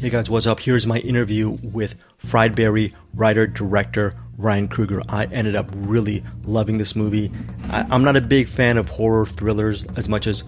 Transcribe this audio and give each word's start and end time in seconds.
Hey 0.00 0.10
guys, 0.10 0.30
what's 0.30 0.46
up? 0.46 0.60
Here's 0.60 0.86
my 0.86 0.98
interview 0.98 1.58
with 1.60 1.96
Fried 2.18 2.54
Barry 2.54 2.94
writer 3.14 3.48
director 3.48 4.14
Ryan 4.36 4.68
Kruger. 4.68 5.02
I 5.08 5.24
ended 5.24 5.56
up 5.56 5.68
really 5.74 6.22
loving 6.44 6.78
this 6.78 6.94
movie. 6.94 7.32
I, 7.64 7.84
am 7.92 8.04
not 8.04 8.16
a 8.16 8.20
big 8.20 8.46
fan 8.46 8.76
of 8.76 8.88
horror 8.88 9.26
thrillers 9.26 9.84
as 9.96 10.08
much 10.08 10.28
as 10.28 10.44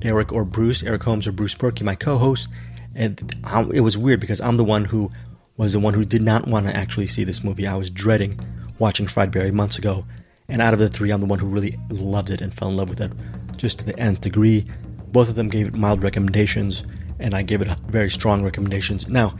Eric 0.00 0.32
or 0.32 0.46
Bruce, 0.46 0.82
Eric 0.82 1.02
Holmes 1.02 1.26
or 1.26 1.32
Bruce 1.32 1.54
Perky, 1.54 1.84
my 1.84 1.94
co-host. 1.94 2.48
And 2.94 3.38
I, 3.44 3.68
it 3.74 3.80
was 3.80 3.98
weird 3.98 4.18
because 4.18 4.40
I'm 4.40 4.56
the 4.56 4.64
one 4.64 4.86
who 4.86 5.12
was 5.58 5.74
the 5.74 5.78
one 5.78 5.92
who 5.92 6.06
did 6.06 6.22
not 6.22 6.48
want 6.48 6.66
to 6.66 6.74
actually 6.74 7.06
see 7.06 7.22
this 7.22 7.44
movie. 7.44 7.66
I 7.66 7.76
was 7.76 7.90
dreading 7.90 8.40
watching 8.78 9.06
Fried 9.06 9.30
Barry 9.30 9.50
months 9.50 9.76
ago, 9.76 10.06
and 10.48 10.62
out 10.62 10.72
of 10.72 10.78
the 10.78 10.88
three, 10.88 11.10
I'm 11.10 11.20
the 11.20 11.26
one 11.26 11.38
who 11.38 11.48
really 11.48 11.78
loved 11.90 12.30
it 12.30 12.40
and 12.40 12.54
fell 12.54 12.70
in 12.70 12.78
love 12.78 12.88
with 12.88 13.02
it 13.02 13.12
just 13.58 13.80
to 13.80 13.84
the 13.84 13.98
nth 13.98 14.22
degree. 14.22 14.64
Both 15.08 15.28
of 15.28 15.34
them 15.34 15.50
gave 15.50 15.66
it 15.66 15.74
mild 15.74 16.02
recommendations 16.02 16.82
and 17.18 17.34
I 17.34 17.42
give 17.42 17.62
it 17.62 17.68
a 17.68 17.78
very 17.88 18.10
strong 18.10 18.42
recommendations. 18.42 19.08
Now, 19.08 19.36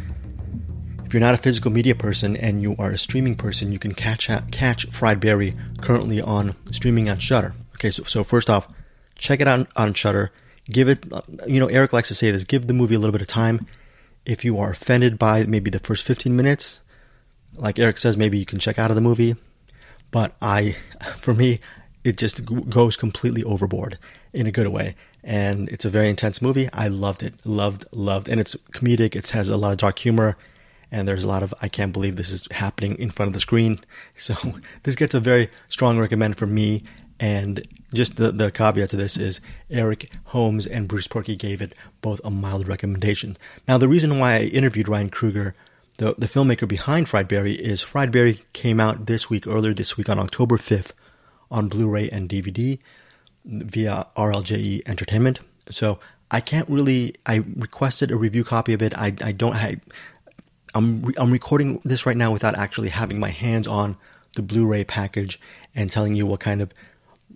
if 1.04 1.14
you're 1.14 1.20
not 1.20 1.35
a 1.35 1.39
physical 1.39 1.71
media 1.71 1.94
person 1.94 2.36
and 2.36 2.61
you 2.61 2.75
are 2.79 2.90
a 2.90 2.99
streaming 2.99 3.36
person, 3.36 3.71
you 3.71 3.79
can 3.79 3.94
catch 3.94 4.29
catch 4.50 4.86
Fried 4.86 5.21
Barry 5.21 5.57
currently 5.80 6.21
on 6.21 6.57
streaming 6.72 7.08
on 7.08 7.18
Shudder. 7.18 7.54
Okay, 7.75 7.90
so, 7.90 8.02
so 8.04 8.25
first 8.25 8.50
off, 8.50 8.66
check 9.16 9.40
it 9.40 9.46
out 9.46 9.68
on 9.76 9.94
Shudder. 9.94 10.32
Give 10.68 10.89
it, 10.89 11.12
uh, 11.12 11.22
you 11.46 11.61
know, 11.61 11.68
Eric 11.68 11.93
likes 11.93 12.08
to 12.08 12.14
say 12.14 12.30
this: 12.30 12.43
give 12.43 12.66
the 12.66 12.75
movie 12.75 12.96
a 12.96 12.99
little 12.99 13.12
bit 13.12 13.21
of 13.21 13.29
time. 13.29 13.66
If 14.24 14.44
you 14.44 14.58
are 14.58 14.71
offended 14.71 15.18
by 15.18 15.44
maybe 15.44 15.71
the 15.71 15.79
first 15.79 16.04
15 16.04 16.35
minutes, 16.35 16.80
like 17.54 17.79
Eric 17.79 17.99
says, 17.99 18.16
maybe 18.16 18.38
you 18.38 18.46
can 18.46 18.58
check 18.58 18.77
out 18.77 18.90
of 18.90 18.96
the 18.96 19.00
movie. 19.00 19.36
But 20.11 20.35
I, 20.43 20.77
for 21.16 21.35
me, 21.35 21.61
it 22.02 22.16
just 22.16 22.44
goes 22.68 22.96
completely 22.96 23.44
overboard 23.44 23.99
in 24.32 24.49
a 24.49 24.52
good 24.52 24.68
way 24.68 24.96
and 25.26 25.68
it's 25.71 25.85
a 25.85 25.90
very 25.90 26.08
intense 26.08 26.40
movie. 26.40 26.68
I 26.72 26.86
loved 26.86 27.25
it, 27.25 27.35
loved, 27.44 27.85
loved, 27.90 28.29
and 28.29 28.40
it's 28.40 28.54
comedic. 28.71 29.16
It 29.16 29.30
has 29.30 29.49
a 29.49 29.57
lot 29.57 29.72
of 29.72 29.79
dark 29.79 29.99
humor, 29.99 30.36
and 30.93 31.08
there's 31.08 31.25
a 31.25 31.29
lot 31.29 31.43
of 31.43 31.52
I 31.61 31.68
can't 31.68 31.93
believe 31.93 32.14
this 32.14 32.30
is 32.30 32.47
happening 32.52 32.97
in 32.97 33.11
front 33.11 33.28
of 33.28 33.32
the 33.34 33.41
screen. 33.41 33.80
So 34.16 34.34
this 34.84 34.94
gets 34.94 35.14
a 35.14 35.20
very 35.20 35.50
strong 35.69 35.98
recommend 35.98 36.36
from 36.38 36.54
me. 36.54 36.82
And 37.19 37.66
just 37.92 38.16
the, 38.16 38.30
the 38.30 38.50
caveat 38.50 38.91
to 38.91 38.97
this 38.97 39.16
is 39.16 39.41
Eric 39.70 40.10
Holmes 40.27 40.66
and 40.66 40.86
Bruce 40.86 41.08
Purkey 41.08 41.36
gave 41.36 41.60
it 41.60 41.74
both 42.02 42.20
a 42.24 42.30
mild 42.30 42.69
recommendation. 42.69 43.36
Now 43.66 43.78
the 43.78 43.88
reason 43.88 44.19
why 44.19 44.34
I 44.34 44.41
interviewed 44.42 44.88
Ryan 44.88 45.10
Kruger, 45.10 45.54
the 45.97 46.14
the 46.16 46.27
filmmaker 46.27 46.69
behind 46.69 47.08
Fried 47.08 47.27
Barry, 47.27 47.54
is 47.54 47.82
Fried 47.82 48.12
Barry 48.12 48.44
came 48.52 48.78
out 48.78 49.06
this 49.06 49.28
week, 49.28 49.47
earlier 49.47 49.74
this 49.74 49.97
week 49.97 50.08
on 50.08 50.19
October 50.19 50.56
5th, 50.56 50.92
on 51.50 51.69
Blu-ray 51.69 52.08
and 52.10 52.28
DVD 52.28 52.78
via 53.47 54.06
RLJE 54.16 54.83
Entertainment. 54.86 55.41
So 55.70 55.98
I 56.30 56.41
can't 56.41 56.69
really. 56.69 57.14
I 57.25 57.44
requested 57.56 58.11
a 58.11 58.16
review 58.16 58.44
copy 58.44 58.72
of 58.72 58.83
it. 58.83 58.97
I 58.97 59.14
I 59.22 59.33
don't. 59.33 59.55
I, 59.55 59.80
I'm 60.75 61.03
re- 61.03 61.14
I'm 61.16 61.33
recording 61.33 61.80
this 61.84 62.05
right 62.05 62.16
now 62.16 62.33
without 62.33 62.56
actually 62.56 62.88
having 62.88 63.19
my 63.19 63.30
hands 63.30 63.66
on 63.66 63.97
the 64.34 64.42
Blu-ray 64.42 64.84
package 64.84 65.41
and 65.75 65.91
telling 65.91 66.14
you 66.14 66.27
what 66.27 66.41
kind 66.41 66.61
of 66.61 66.72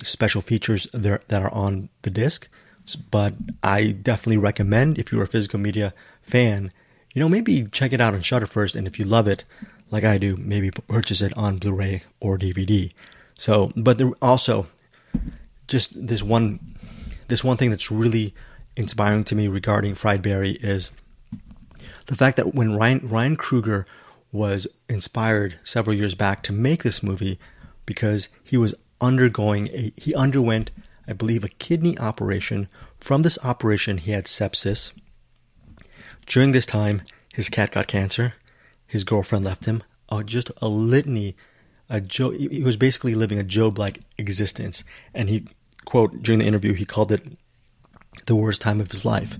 special 0.02 0.40
features 0.40 0.86
there 0.92 1.22
that 1.28 1.42
are 1.42 1.52
on 1.52 1.88
the 2.02 2.10
disc. 2.10 2.48
But 3.10 3.34
I 3.62 3.92
definitely 3.92 4.38
recommend 4.38 4.98
if 4.98 5.12
you're 5.12 5.22
a 5.22 5.28
physical 5.28 5.60
media 5.60 5.94
fan, 6.22 6.72
you 7.14 7.20
know, 7.20 7.28
maybe 7.28 7.64
check 7.70 7.92
it 7.92 8.00
out 8.00 8.14
on 8.14 8.22
Shudder 8.22 8.46
first, 8.46 8.74
and 8.74 8.86
if 8.86 8.98
you 8.98 9.04
love 9.04 9.28
it, 9.28 9.44
like 9.90 10.04
I 10.04 10.18
do, 10.18 10.36
maybe 10.36 10.70
purchase 10.70 11.22
it 11.22 11.36
on 11.36 11.58
Blu-ray 11.58 12.02
or 12.18 12.36
DVD. 12.36 12.92
So, 13.38 13.72
but 13.76 13.98
there 13.98 14.10
also 14.20 14.66
just 15.70 16.06
this 16.06 16.22
one 16.22 16.76
this 17.28 17.44
one 17.44 17.56
thing 17.56 17.70
that's 17.70 17.90
really 17.90 18.34
inspiring 18.76 19.24
to 19.24 19.34
me 19.34 19.48
regarding 19.48 19.94
Fried 19.94 20.20
Barry 20.20 20.52
is 20.60 20.90
the 22.06 22.16
fact 22.16 22.36
that 22.36 22.54
when 22.54 22.76
Ryan 22.76 23.08
Ryan 23.08 23.36
Kruger 23.36 23.86
was 24.32 24.66
inspired 24.88 25.58
several 25.62 25.96
years 25.96 26.14
back 26.14 26.42
to 26.42 26.52
make 26.52 26.82
this 26.82 27.02
movie 27.02 27.38
because 27.86 28.28
he 28.42 28.56
was 28.56 28.74
undergoing 29.00 29.68
a 29.68 29.92
he 29.96 30.14
underwent 30.14 30.70
I 31.08 31.12
believe 31.12 31.42
a 31.42 31.48
kidney 31.48 31.98
operation. 31.98 32.68
From 32.98 33.22
this 33.22 33.38
operation 33.42 33.98
he 33.98 34.12
had 34.12 34.26
sepsis. 34.26 34.92
During 36.26 36.52
this 36.52 36.66
time 36.66 37.02
his 37.32 37.48
cat 37.48 37.72
got 37.72 37.86
cancer, 37.86 38.34
his 38.86 39.04
girlfriend 39.04 39.44
left 39.44 39.64
him, 39.64 39.82
uh, 40.08 40.22
just 40.22 40.50
a 40.60 40.68
litany 40.68 41.36
a 41.88 42.00
Job, 42.00 42.34
he 42.34 42.62
was 42.62 42.76
basically 42.76 43.16
living 43.16 43.38
a 43.38 43.44
Job 43.44 43.78
like 43.78 44.00
existence 44.16 44.84
and 45.12 45.28
he 45.28 45.46
quote 45.84 46.22
during 46.22 46.40
the 46.40 46.46
interview, 46.46 46.74
he 46.74 46.84
called 46.84 47.12
it 47.12 47.22
the 48.26 48.36
worst 48.36 48.60
time 48.60 48.80
of 48.80 48.90
his 48.90 49.04
life. 49.04 49.38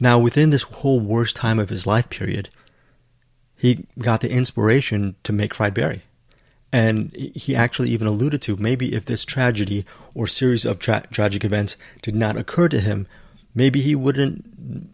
Now, 0.00 0.18
within 0.18 0.50
this 0.50 0.62
whole 0.62 1.00
worst 1.00 1.36
time 1.36 1.58
of 1.58 1.70
his 1.70 1.86
life 1.86 2.08
period, 2.08 2.50
he 3.56 3.86
got 3.98 4.20
the 4.20 4.30
inspiration 4.30 5.16
to 5.24 5.32
make 5.32 5.54
Fried 5.54 5.74
Barry. 5.74 6.02
And 6.70 7.14
he 7.16 7.56
actually 7.56 7.90
even 7.90 8.06
alluded 8.06 8.42
to 8.42 8.56
maybe 8.56 8.94
if 8.94 9.06
this 9.06 9.24
tragedy 9.24 9.84
or 10.14 10.26
series 10.26 10.64
of 10.64 10.78
tra- 10.78 11.04
tragic 11.10 11.44
events 11.44 11.76
did 12.02 12.14
not 12.14 12.36
occur 12.36 12.68
to 12.68 12.80
him, 12.80 13.06
maybe 13.54 13.80
he 13.80 13.94
wouldn't 13.94 14.44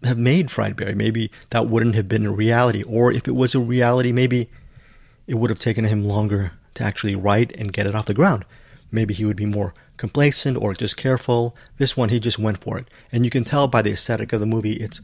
have 0.05 0.17
made 0.17 0.51
Fried 0.51 0.77
Barry. 0.77 0.95
Maybe 0.95 1.31
that 1.51 1.67
wouldn't 1.67 1.97
have 1.97 2.09
been 2.09 2.27
a 2.27 2.33
reality. 2.33 2.85
Or 2.85 3.13
if 3.13 3.27
it 3.27 3.35
was 3.35 3.55
a 3.55 3.61
reality, 3.61 4.13
maybe 4.13 4.49
it 5.27 5.35
would 5.35 5.51
have 5.51 5.59
taken 5.59 5.85
him 5.85 6.05
longer 6.05 6.53
to 6.75 6.85
actually 6.85 7.17
write 7.17 7.55
and 7.57 7.73
get 7.73 7.87
it 7.87 7.95
off 7.95 8.07
the 8.07 8.15
ground. 8.15 8.45
Maybe 8.95 9.13
he 9.13 9.25
would 9.25 9.37
be 9.37 9.45
more 9.45 9.75
complacent 9.97 10.57
or 10.57 10.73
just 10.73 10.97
careful. 10.97 11.57
This 11.79 11.97
one, 11.97 12.11
he 12.11 12.21
just 12.21 12.39
went 12.39 12.63
for 12.63 12.79
it, 12.79 12.87
and 13.11 13.25
you 13.25 13.31
can 13.31 13.43
tell 13.43 13.67
by 13.67 13.83
the 13.83 13.91
aesthetic 13.93 14.33
of 14.33 14.39
the 14.39 14.47
movie. 14.47 14.75
It's 14.75 15.01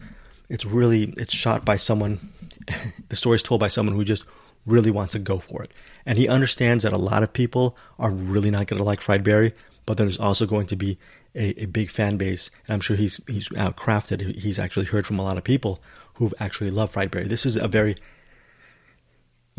it's 0.48 0.64
really 0.64 1.12
it's 1.16 1.34
shot 1.34 1.64
by 1.64 1.74
someone. 1.74 2.32
the 3.08 3.16
story 3.16 3.34
is 3.36 3.42
told 3.42 3.58
by 3.60 3.68
someone 3.68 3.96
who 3.96 4.04
just 4.04 4.24
really 4.64 4.92
wants 4.92 5.12
to 5.12 5.18
go 5.18 5.38
for 5.38 5.64
it, 5.64 5.72
and 6.06 6.18
he 6.18 6.28
understands 6.28 6.84
that 6.84 6.92
a 6.92 6.98
lot 6.98 7.24
of 7.24 7.32
people 7.32 7.76
are 7.98 8.12
really 8.12 8.50
not 8.50 8.68
going 8.68 8.78
to 8.78 8.84
like 8.84 9.00
Fried 9.00 9.24
Barry, 9.24 9.54
but 9.86 9.96
there's 9.96 10.20
also 10.20 10.46
going 10.46 10.66
to 10.66 10.76
be 10.76 10.96
a, 11.34 11.62
a 11.62 11.66
big 11.66 11.90
fan 11.90 12.16
base, 12.16 12.48
and 12.68 12.74
I'm 12.74 12.80
sure 12.80 12.96
he's 12.96 13.20
he's 13.26 13.48
outcrafted. 13.50 14.36
He's 14.36 14.60
actually 14.60 14.86
heard 14.86 15.06
from 15.06 15.18
a 15.18 15.24
lot 15.24 15.36
of 15.36 15.42
people 15.42 15.82
who've 16.14 16.34
actually 16.38 16.70
loved 16.70 16.92
Fried 16.92 17.10
Barry. 17.10 17.26
This 17.26 17.44
is 17.44 17.56
a 17.56 17.66
very 17.66 17.96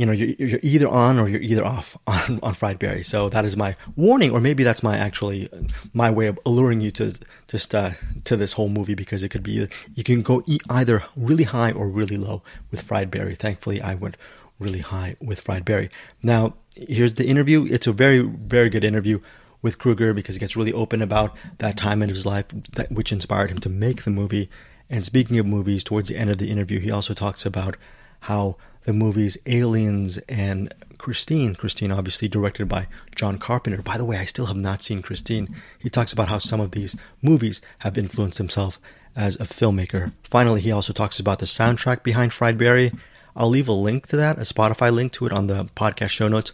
you 0.02 0.08
know, 0.08 0.14
you're, 0.14 0.30
you're 0.40 0.60
either 0.64 0.88
on 0.88 1.20
or 1.20 1.30
you're 1.30 1.42
either 1.42 1.64
off 1.64 1.96
on, 2.08 2.40
on 2.42 2.56
Fried 2.56 2.80
Barry. 2.80 3.04
So 3.04 3.30
that 3.30 3.46
is 3.46 3.56
my 3.56 3.76
warning, 3.96 4.32
or 4.32 4.42
maybe 4.42 4.64
that's 4.64 4.82
my 4.82 4.98
actually 4.98 5.48
my 5.94 6.10
way 6.10 6.26
of 6.26 6.40
alluring 6.44 6.82
you 6.82 6.90
to 6.92 7.14
just 7.48 7.76
uh, 7.76 7.92
to 8.24 8.36
this 8.36 8.54
whole 8.54 8.68
movie 8.68 8.96
because 8.96 9.22
it 9.22 9.30
could 9.30 9.44
be 9.44 9.68
you 9.94 10.04
can 10.04 10.24
go 10.24 10.44
eat 10.48 10.64
either 10.72 11.04
really 11.16 11.44
high 11.44 11.72
or 11.72 11.88
really 11.88 12.18
low 12.18 12.42
with 12.72 12.82
Fried 12.82 13.12
Barry. 13.12 13.36
Thankfully, 13.36 13.80
I 13.80 13.94
went 13.94 14.18
really 14.58 14.80
high 14.80 15.18
with 15.22 15.40
Fried 15.40 15.66
Barry. 15.66 15.92
Now, 16.24 16.56
here's 16.76 17.14
the 17.14 17.28
interview. 17.28 17.68
It's 17.70 17.86
a 17.86 17.94
very 17.94 18.22
very 18.22 18.70
good 18.70 18.84
interview 18.84 19.20
with 19.62 19.78
Kruger 19.78 20.16
because 20.16 20.34
he 20.34 20.40
gets 20.40 20.56
really 20.56 20.74
open 20.74 21.04
about 21.04 21.38
that 21.60 21.78
time 21.78 22.02
in 22.02 22.10
his 22.10 22.26
life 22.26 22.46
that, 22.74 22.92
which 22.92 23.12
inspired 23.12 23.52
him 23.52 23.60
to 23.60 23.70
make 23.70 24.02
the 24.02 24.10
movie. 24.10 24.50
And 24.90 25.06
speaking 25.06 25.38
of 25.38 25.46
movies, 25.46 25.84
towards 25.84 26.10
the 26.10 26.18
end 26.18 26.32
of 26.32 26.40
the 26.40 26.50
interview, 26.50 26.80
he 26.80 26.90
also 26.90 27.14
talks 27.14 27.46
about 27.46 27.78
how 28.22 28.58
the 28.86 28.94
movies 28.94 29.38
Aliens 29.46 30.18
and 30.30 30.74
Christine. 30.98 31.56
Christine, 31.56 31.92
obviously 31.92 32.28
directed 32.28 32.68
by 32.70 32.88
John 33.16 33.38
Carpenter. 33.38 33.82
By 33.82 33.98
the 33.98 34.06
way, 34.06 34.18
I 34.18 34.26
still 34.26 34.46
have 34.48 34.58
not 34.58 34.82
seen 34.82 35.02
Christine. 35.02 35.56
He 35.80 35.90
talks 35.90 36.14
about 36.14 36.30
how 36.30 36.38
some 36.38 36.60
of 36.60 36.72
these 36.72 36.96
movies 37.22 37.62
have 37.80 37.98
influenced 37.98 38.38
himself 38.38 38.80
as 39.16 39.36
a 39.36 39.46
filmmaker. 39.46 40.14
Finally, 40.24 40.62
he 40.62 40.72
also 40.72 40.94
talks 40.94 41.20
about 41.20 41.40
the 41.40 41.46
soundtrack 41.46 42.04
behind 42.04 42.34
Fried 42.34 42.58
Barry. 42.58 42.92
I'll 43.36 43.50
leave 43.50 43.68
a 43.68 43.74
link 43.74 44.08
to 44.08 44.16
that, 44.18 44.38
a 44.38 44.42
Spotify 44.42 44.94
link 44.94 45.12
to 45.14 45.26
it 45.26 45.32
on 45.32 45.48
the 45.48 45.66
podcast 45.76 46.10
show 46.10 46.28
notes. 46.28 46.54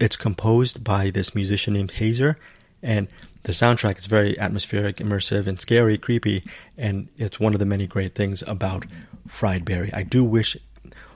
It's 0.00 0.16
composed 0.16 0.84
by 0.84 1.10
this 1.10 1.34
musician 1.34 1.74
named 1.74 1.92
Haezer, 1.92 2.36
and 2.82 3.08
the 3.44 3.52
soundtrack 3.52 3.98
is 3.98 4.06
very 4.06 4.38
atmospheric, 4.38 4.96
immersive, 4.96 5.46
and 5.46 5.60
scary, 5.60 5.96
creepy, 5.98 6.44
and 6.76 7.08
it's 7.16 7.40
one 7.40 7.52
of 7.52 7.58
the 7.58 7.66
many 7.66 7.86
great 7.86 8.14
things 8.14 8.42
about 8.46 8.84
Fried 9.26 9.64
Barry. 9.64 9.92
I 9.92 10.02
do 10.02 10.24
wish 10.24 10.56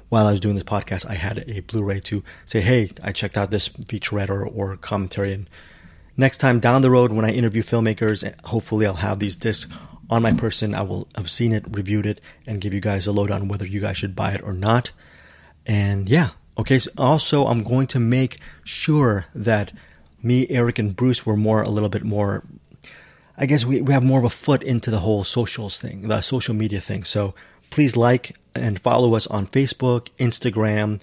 while 0.08 0.26
I 0.26 0.30
was 0.30 0.40
doing 0.40 0.54
this 0.54 0.64
podcast, 0.64 1.06
I 1.06 1.14
had 1.14 1.44
a 1.48 1.60
Blu-ray 1.60 2.00
to 2.00 2.22
say, 2.44 2.60
"Hey, 2.60 2.90
I 3.02 3.12
checked 3.12 3.36
out 3.36 3.50
this 3.50 3.68
featurette 3.68 4.30
or, 4.30 4.46
or 4.46 4.76
commentary." 4.76 5.32
And 5.32 5.50
next 6.16 6.38
time 6.38 6.60
down 6.60 6.82
the 6.82 6.90
road, 6.90 7.12
when 7.12 7.24
I 7.24 7.32
interview 7.32 7.62
filmmakers, 7.62 8.24
eh, 8.24 8.32
hopefully 8.44 8.86
I'll 8.86 8.94
have 8.94 9.18
these 9.18 9.36
discs 9.36 9.70
on 10.08 10.22
my 10.22 10.32
person. 10.32 10.74
I 10.74 10.82
will 10.82 11.08
have 11.16 11.30
seen 11.30 11.52
it, 11.52 11.64
reviewed 11.68 12.06
it, 12.06 12.20
and 12.46 12.60
give 12.60 12.72
you 12.72 12.80
guys 12.80 13.06
a 13.06 13.12
load 13.12 13.30
on 13.30 13.48
whether 13.48 13.66
you 13.66 13.80
guys 13.80 13.96
should 13.96 14.14
buy 14.14 14.32
it 14.32 14.42
or 14.42 14.52
not. 14.52 14.92
And 15.66 16.08
yeah, 16.08 16.30
okay. 16.56 16.78
So 16.78 16.90
also, 16.96 17.46
I'm 17.46 17.64
going 17.64 17.88
to 17.88 18.00
make 18.00 18.38
sure 18.64 19.26
that 19.34 19.72
me, 20.22 20.46
Eric, 20.48 20.78
and 20.78 20.94
Bruce 20.94 21.26
were 21.26 21.36
more 21.36 21.62
a 21.62 21.68
little 21.68 21.88
bit 21.88 22.04
more. 22.04 22.44
I 23.38 23.46
guess 23.46 23.66
we, 23.66 23.80
we 23.80 23.92
have 23.92 24.02
more 24.02 24.20
of 24.20 24.24
a 24.24 24.30
foot 24.30 24.62
into 24.62 24.90
the 24.90 25.00
whole 25.00 25.24
socials 25.24 25.80
thing, 25.80 26.02
the 26.08 26.20
social 26.22 26.54
media 26.54 26.80
thing. 26.80 27.04
So 27.04 27.34
please 27.70 27.96
like 27.96 28.36
and 28.54 28.80
follow 28.80 29.14
us 29.14 29.26
on 29.26 29.46
Facebook, 29.46 30.08
Instagram, 30.18 31.00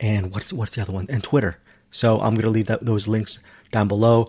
and 0.00 0.32
what's 0.32 0.52
what's 0.52 0.74
the 0.74 0.82
other 0.82 0.92
one? 0.92 1.06
And 1.08 1.22
Twitter. 1.22 1.58
So 1.90 2.20
I'm 2.20 2.34
going 2.34 2.44
to 2.44 2.50
leave 2.50 2.66
that, 2.66 2.84
those 2.84 3.08
links 3.08 3.38
down 3.72 3.88
below. 3.88 4.28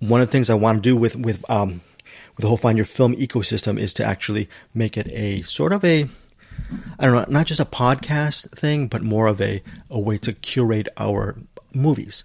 One 0.00 0.20
of 0.20 0.28
the 0.28 0.32
things 0.32 0.50
I 0.50 0.54
want 0.54 0.78
to 0.78 0.82
do 0.82 0.96
with 0.96 1.16
with 1.16 1.48
um, 1.50 1.82
with 2.36 2.42
the 2.42 2.48
whole 2.48 2.56
Find 2.56 2.78
Your 2.78 2.84
Film 2.84 3.14
ecosystem 3.16 3.78
is 3.78 3.94
to 3.94 4.04
actually 4.04 4.48
make 4.74 4.96
it 4.96 5.08
a 5.08 5.42
sort 5.42 5.72
of 5.72 5.84
a 5.84 6.08
I 6.98 7.06
don't 7.06 7.14
know, 7.14 7.24
not 7.28 7.46
just 7.46 7.60
a 7.60 7.64
podcast 7.64 8.50
thing, 8.50 8.88
but 8.88 9.02
more 9.02 9.26
of 9.26 9.40
a, 9.40 9.62
a 9.90 9.98
way 9.98 10.18
to 10.18 10.32
curate 10.32 10.88
our 10.96 11.36
movies. 11.72 12.24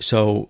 So 0.00 0.48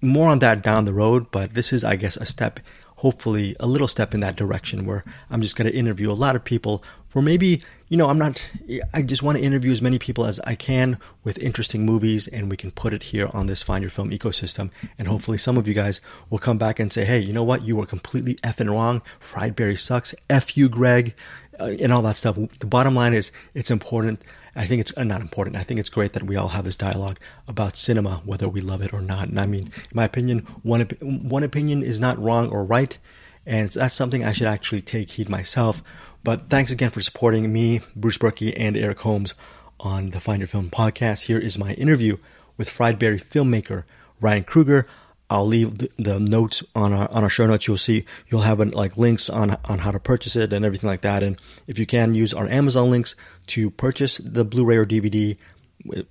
more 0.00 0.28
on 0.28 0.40
that 0.40 0.62
down 0.62 0.84
the 0.84 0.94
road, 0.94 1.30
but 1.30 1.54
this 1.54 1.72
is, 1.72 1.84
I 1.84 1.96
guess, 1.96 2.16
a 2.16 2.26
step, 2.26 2.60
hopefully 2.98 3.54
a 3.60 3.66
little 3.66 3.86
step 3.86 4.12
in 4.12 4.18
that 4.20 4.34
direction 4.34 4.84
where 4.84 5.04
I'm 5.30 5.40
just 5.40 5.54
going 5.54 5.70
to 5.70 5.76
interview 5.76 6.10
a 6.10 6.14
lot 6.14 6.34
of 6.34 6.44
people 6.44 6.82
for 7.08 7.22
maybe, 7.22 7.62
you 7.88 7.96
know, 7.96 8.08
I'm 8.08 8.18
not, 8.18 8.50
I 8.92 9.02
just 9.02 9.22
want 9.22 9.38
to 9.38 9.44
interview 9.44 9.70
as 9.70 9.80
many 9.80 10.00
people 10.00 10.24
as 10.24 10.40
I 10.40 10.56
can 10.56 10.98
with 11.22 11.38
interesting 11.38 11.86
movies 11.86 12.26
and 12.26 12.50
we 12.50 12.56
can 12.56 12.72
put 12.72 12.92
it 12.92 13.04
here 13.04 13.30
on 13.32 13.46
this 13.46 13.62
Find 13.62 13.82
Your 13.82 13.90
Film 13.90 14.10
ecosystem. 14.10 14.70
And 14.98 15.06
hopefully 15.06 15.38
some 15.38 15.56
of 15.56 15.68
you 15.68 15.74
guys 15.74 16.00
will 16.28 16.40
come 16.40 16.58
back 16.58 16.80
and 16.80 16.92
say, 16.92 17.04
hey, 17.04 17.20
you 17.20 17.32
know 17.32 17.44
what? 17.44 17.62
You 17.62 17.76
were 17.76 17.86
completely 17.86 18.34
effing 18.36 18.68
wrong. 18.68 19.00
Fried 19.20 19.54
Barry 19.54 19.76
sucks. 19.76 20.12
F 20.28 20.56
you, 20.56 20.68
Greg, 20.68 21.14
uh, 21.60 21.74
and 21.80 21.92
all 21.92 22.02
that 22.02 22.16
stuff. 22.16 22.36
The 22.58 22.66
bottom 22.66 22.94
line 22.94 23.14
is 23.14 23.32
it's 23.54 23.70
important 23.70 24.22
I 24.58 24.66
think 24.66 24.80
it's 24.80 24.92
uh, 24.96 25.04
not 25.04 25.20
important. 25.20 25.54
I 25.54 25.62
think 25.62 25.78
it's 25.78 25.88
great 25.88 26.14
that 26.14 26.24
we 26.24 26.34
all 26.34 26.48
have 26.48 26.64
this 26.64 26.74
dialogue 26.74 27.20
about 27.46 27.76
cinema, 27.76 28.22
whether 28.24 28.48
we 28.48 28.60
love 28.60 28.82
it 28.82 28.92
or 28.92 29.00
not. 29.00 29.28
And 29.28 29.38
I 29.38 29.46
mean, 29.46 29.66
in 29.66 29.94
my 29.94 30.04
opinion, 30.04 30.40
one 30.64 30.80
one 31.00 31.44
opinion 31.44 31.84
is 31.84 32.00
not 32.00 32.18
wrong 32.18 32.50
or 32.50 32.64
right, 32.64 32.98
and 33.46 33.70
that's 33.70 33.94
something 33.94 34.24
I 34.24 34.32
should 34.32 34.48
actually 34.48 34.82
take 34.82 35.12
heed 35.12 35.28
myself. 35.28 35.80
But 36.24 36.50
thanks 36.50 36.72
again 36.72 36.90
for 36.90 37.00
supporting 37.00 37.52
me, 37.52 37.82
Bruce 37.94 38.18
Berkey, 38.18 38.52
and 38.56 38.76
Eric 38.76 38.98
Holmes 39.00 39.34
on 39.78 40.10
the 40.10 40.18
Find 40.18 40.40
Your 40.40 40.48
Film 40.48 40.70
podcast. 40.70 41.22
Here 41.22 41.38
is 41.38 41.56
my 41.56 41.74
interview 41.74 42.16
with 42.56 42.68
Fried 42.68 42.98
Barry 42.98 43.20
filmmaker 43.20 43.84
Ryan 44.20 44.42
Kruger. 44.42 44.88
I'll 45.30 45.46
leave 45.46 45.78
the, 45.78 45.90
the, 45.98 46.18
notes 46.18 46.62
on 46.74 46.92
our 46.92 47.10
on 47.12 47.22
our 47.22 47.28
show 47.28 47.46
notes. 47.46 47.66
You'll 47.66 47.76
see 47.76 48.04
you'll 48.28 48.42
have 48.42 48.60
like 48.60 48.96
links 48.96 49.28
on 49.28 49.58
on 49.66 49.80
how 49.80 49.90
to 49.90 50.00
purchase 50.00 50.36
it 50.36 50.52
and 50.52 50.64
everything 50.64 50.88
like 50.88 51.02
that. 51.02 51.22
And 51.22 51.38
if 51.66 51.78
you 51.78 51.86
can 51.86 52.14
use 52.14 52.32
our 52.32 52.46
Amazon 52.48 52.90
links 52.90 53.14
to 53.48 53.70
purchase 53.70 54.18
the 54.18 54.44
Blu-ray 54.44 54.76
or 54.76 54.86
DVD, 54.86 55.36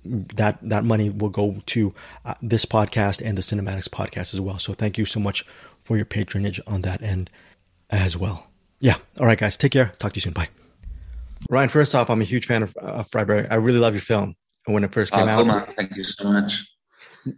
that 0.04 0.58
that 0.62 0.84
money 0.84 1.10
will 1.10 1.30
go 1.30 1.60
to 1.66 1.94
uh, 2.24 2.34
this 2.40 2.64
podcast 2.64 3.20
and 3.24 3.36
the 3.36 3.42
Cinematics 3.42 3.88
podcast 3.88 4.34
as 4.34 4.40
well. 4.40 4.58
So 4.58 4.72
thank 4.72 4.98
you 4.98 5.04
so 5.04 5.20
much 5.20 5.44
for 5.82 5.96
your 5.96 6.06
patronage 6.06 6.60
on 6.66 6.82
that 6.82 7.02
end 7.02 7.30
as 7.90 8.16
well. 8.16 8.46
Yeah. 8.80 8.96
All 9.18 9.26
right, 9.26 9.38
guys. 9.38 9.56
Take 9.56 9.72
care. 9.72 9.92
Talk 9.98 10.12
to 10.12 10.16
you 10.16 10.20
soon. 10.20 10.32
Bye. 10.32 10.48
Ryan, 11.50 11.68
first 11.68 11.94
off, 11.94 12.10
I'm 12.10 12.20
a 12.20 12.24
huge 12.24 12.46
fan 12.46 12.62
of, 12.62 12.76
of 12.76 13.08
Fried 13.10 13.26
Barry. 13.26 13.48
I 13.48 13.56
really 13.56 13.78
love 13.78 13.94
your 13.94 14.00
film 14.00 14.34
when 14.66 14.84
it 14.84 14.92
first 14.92 15.12
came 15.12 15.28
oh, 15.28 15.50
out. 15.50 15.74
Thank 15.76 15.96
you 15.96 16.04
so 16.04 16.32
much. 16.32 16.64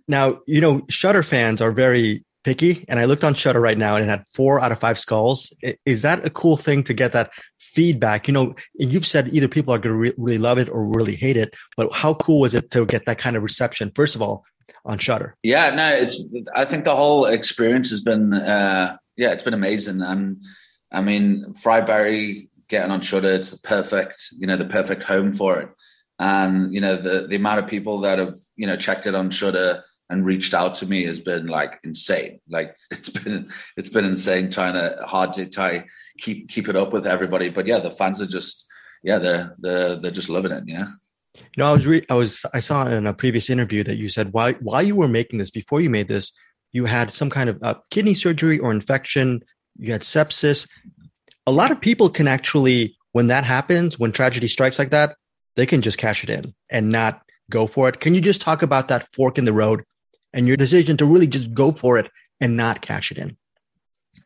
Now, 0.09 0.41
you 0.47 0.61
know, 0.61 0.83
Shudder 0.89 1.23
fans 1.23 1.61
are 1.61 1.73
very 1.73 2.25
picky, 2.45 2.85
and 2.89 2.99
I 2.99 3.05
looked 3.05 3.25
on 3.25 3.35
Shudder 3.35 3.61
right 3.61 3.79
now 3.79 3.97
and 3.97 4.05
it 4.05 4.09
had 4.09 4.25
four 4.33 4.61
out 4.61 4.73
of 4.73 4.79
five 4.79 4.99
skulls. 4.99 5.53
Is 5.85 6.03
that 6.03 6.25
a 6.25 6.31
cool 6.31 6.57
thing 6.57 6.83
to 6.85 6.95
get 6.95 7.13
that 7.13 7.33
feedback? 7.59 8.29
You 8.29 8.35
know, 8.35 8.55
you've 8.75 9.07
said 9.07 9.29
either 9.29 9.49
people 9.49 9.75
are 9.75 9.79
going 9.79 9.95
to 9.95 9.99
re- 9.99 10.15
really 10.17 10.39
love 10.39 10.59
it 10.59 10.69
or 10.69 10.85
really 10.85 11.17
hate 11.17 11.37
it, 11.37 11.55
but 11.77 11.93
how 11.93 12.15
cool 12.15 12.41
was 12.41 12.55
it 12.55 12.71
to 12.73 12.87
get 12.87 13.07
that 13.07 13.19
kind 13.19 13.37
of 13.37 13.43
reception? 13.43 13.93
First 13.95 14.15
of 14.15 14.23
all, 14.23 14.45
on 14.85 14.99
Shudder. 14.99 15.37
Yeah, 15.43 15.75
no, 15.75 15.93
it's. 15.93 16.25
I 16.55 16.65
think 16.65 16.85
the 16.85 16.97
whole 16.97 17.27
experience 17.27 17.91
has 17.91 18.01
been, 18.01 18.33
uh, 18.33 18.97
yeah, 19.17 19.33
it's 19.33 19.43
been 19.43 19.55
amazing. 19.55 20.01
And 20.01 20.43
I 20.91 21.03
mean, 21.03 21.55
Fried 21.55 21.87
Barry 21.87 22.49
getting 22.69 22.91
on 22.91 23.01
Shudder, 23.01 23.33
it's 23.33 23.51
the 23.51 23.59
perfect, 23.59 24.29
you 24.39 24.47
know, 24.47 24.57
the 24.57 24.65
perfect 24.65 25.03
home 25.03 25.33
for 25.33 25.61
it 25.61 25.69
and 26.21 26.73
you 26.73 26.81
know 26.81 26.97
the 26.97 27.27
the 27.27 27.37
amount 27.37 27.59
of 27.59 27.67
people 27.67 28.01
that 28.01 28.19
have 28.19 28.39
you 28.55 28.67
know 28.67 28.77
checked 28.77 29.07
it 29.07 29.15
on 29.15 29.31
Shudder 29.31 29.83
and 30.11 30.27
reached 30.27 30.53
out 30.53 30.75
to 30.75 30.87
me 30.87 31.07
has 31.07 31.21
been 31.21 31.47
like 31.47 31.81
insane. 31.83 32.41
Like 32.49 32.77
it's 32.91 33.09
been 33.09 33.51
it's 33.77 33.89
been 33.89 34.05
insane 34.05 34.51
trying 34.51 34.75
to 34.75 35.03
hard 35.07 35.33
to 35.35 35.49
try 35.49 35.87
keep 36.19 36.49
keep 36.49 36.69
it 36.69 36.77
up 36.77 36.93
with 36.93 37.07
everybody. 37.07 37.49
But 37.49 37.67
yeah, 37.67 37.81
the 37.81 37.91
fans 37.91 38.21
are 38.21 38.27
just 38.27 38.67
yeah 39.03 39.19
they're 39.19 39.57
they're 39.59 39.97
they're 39.97 40.11
just 40.11 40.29
loving 40.29 40.53
it. 40.53 40.67
Know. 40.67 40.87
You 41.37 41.45
know, 41.57 41.69
I 41.69 41.73
was 41.73 41.87
re- 41.87 42.07
I 42.11 42.15
was 42.15 42.45
I 42.53 42.61
saw 42.61 42.87
in 42.87 43.07
a 43.07 43.15
previous 43.15 43.49
interview 43.49 43.83
that 43.85 43.97
you 43.97 44.11
said 44.11 44.33
why 44.33 44.53
why 44.55 44.83
you 44.83 44.97
were 44.97 45.09
making 45.09 45.39
this 45.39 45.51
before 45.51 45.81
you 45.81 45.89
made 45.89 46.09
this 46.09 46.33
you 46.73 46.85
had 46.85 47.11
some 47.11 47.31
kind 47.31 47.49
of 47.51 47.59
uh, 47.63 47.75
kidney 47.91 48.15
surgery 48.15 48.59
or 48.59 48.71
infection 48.71 49.41
you 49.79 49.91
had 49.91 50.03
sepsis. 50.03 50.69
A 51.47 51.51
lot 51.51 51.71
of 51.71 51.81
people 51.81 52.11
can 52.11 52.29
actually 52.29 52.97
when 53.13 53.29
that 53.29 53.45
happens 53.45 53.99
when 53.99 54.13
tragedy 54.13 54.49
strikes 54.49 54.79
like 54.79 54.91
that 54.91 55.17
they 55.57 55.67
can 55.67 55.83
just 55.83 55.99
cash 55.99 56.25
it 56.25 56.31
in 56.31 56.55
and 56.71 56.91
not 56.91 57.23
go 57.51 57.67
for 57.67 57.89
it. 57.89 58.01
Can 58.01 58.15
you 58.15 58.21
just 58.21 58.41
talk 58.41 58.63
about 58.63 58.89
that 58.89 59.07
fork 59.13 59.39
in 59.39 59.45
the 59.45 59.53
road 59.53 59.85
and 60.33 60.47
your 60.47 60.57
decision 60.57 60.97
to 60.99 61.07
really 61.07 61.27
just 61.27 61.53
go 61.53 61.73
for 61.73 61.99
it 61.99 62.11
and 62.41 62.57
not 62.57 62.81
cash 62.81 63.11
it 63.11 63.19
in? 63.19 63.37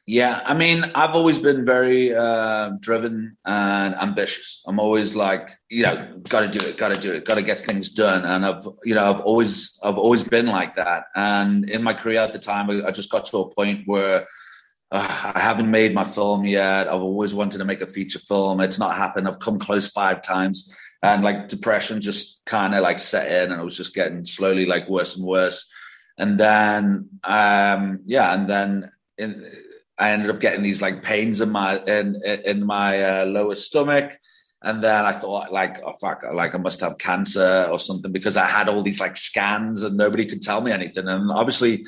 Yeah, 0.07 0.43
I 0.45 0.55
mean, 0.55 0.85
I've 0.95 1.15
always 1.15 1.39
been 1.39 1.65
very 1.65 2.15
uh, 2.15 2.73
driven 2.81 3.37
and 3.45 3.95
ambitious. 3.95 4.63
I'm 4.67 4.79
always 4.79 5.17
like, 5.17 5.51
you 5.71 5.83
know, 5.83 6.21
got 6.29 6.41
to 6.41 6.59
do 6.59 6.65
it, 6.65 6.77
got 6.77 6.95
to 6.95 7.01
do 7.01 7.13
it, 7.13 7.25
got 7.25 7.37
to 7.37 7.43
get 7.43 7.61
things 7.61 7.91
done. 7.91 8.25
And 8.25 8.45
I've, 8.45 8.67
you 8.85 8.95
know, 8.95 9.11
I've 9.11 9.21
always, 9.21 9.79
I've 9.83 9.97
always 9.97 10.23
been 10.23 10.47
like 10.47 10.77
that. 10.77 11.05
And 11.15 11.69
in 11.71 11.83
my 11.83 11.95
career 11.95 12.21
at 12.21 12.33
the 12.33 12.39
time, 12.39 12.71
I 12.71 12.91
just 12.91 13.11
got 13.11 13.25
to 13.27 13.39
a 13.39 13.55
point 13.55 13.83
where 13.87 14.27
uh, 14.91 15.33
I 15.35 15.41
haven't 15.41 15.71
made 15.71 15.95
my 15.95 16.05
film 16.05 16.45
yet. 16.45 16.87
I've 16.87 17.03
always 17.03 17.33
wanted 17.33 17.59
to 17.59 17.65
make 17.65 17.81
a 17.81 17.87
feature 17.87 18.19
film. 18.19 18.61
It's 18.61 18.79
not 18.79 18.97
happened. 18.97 19.27
I've 19.27 19.41
come 19.41 19.59
close 19.59 19.89
five 19.89 20.21
times 20.21 20.71
and 21.05 21.23
like 21.23 21.49
depression 21.49 22.01
just 22.01 22.43
kind 22.47 22.75
of 22.75 22.83
like 22.83 22.99
set 22.99 23.31
in 23.31 23.53
and 23.53 23.61
it 23.61 23.65
was 23.65 23.77
just 23.77 23.95
getting 23.95 24.25
slowly 24.25 24.65
like 24.65 24.89
worse 24.89 25.17
and 25.17 25.27
worse 25.27 25.71
and 26.17 26.41
then 26.41 27.09
um 27.25 28.01
yeah 28.07 28.33
and 28.33 28.49
then 28.49 28.91
in, 29.19 29.45
i 29.99 30.11
ended 30.11 30.31
up 30.31 30.41
getting 30.41 30.63
these 30.63 30.81
like 30.81 31.03
pains 31.03 31.43
in 31.43 31.51
my 31.51 31.79
in 31.85 32.21
in 32.45 32.65
my 32.65 33.03
uh, 33.03 33.25
lower 33.27 33.55
stomach 33.55 34.19
and 34.63 34.83
then 34.83 35.05
i 35.05 35.13
thought 35.13 35.53
like 35.53 35.79
oh 35.85 35.93
fuck 36.01 36.23
like 36.33 36.55
i 36.55 36.59
must 36.59 36.81
have 36.81 36.97
cancer 36.97 37.69
or 37.71 37.79
something 37.79 38.11
because 38.11 38.39
i 38.39 38.47
had 38.47 38.69
all 38.69 38.83
these 38.83 39.01
like 39.01 39.17
scans 39.17 39.83
and 39.83 39.99
nobody 39.99 40.25
could 40.25 40.41
tell 40.41 40.63
me 40.63 40.73
anything 40.73 41.07
and 41.07 41.31
obviously 41.31 41.85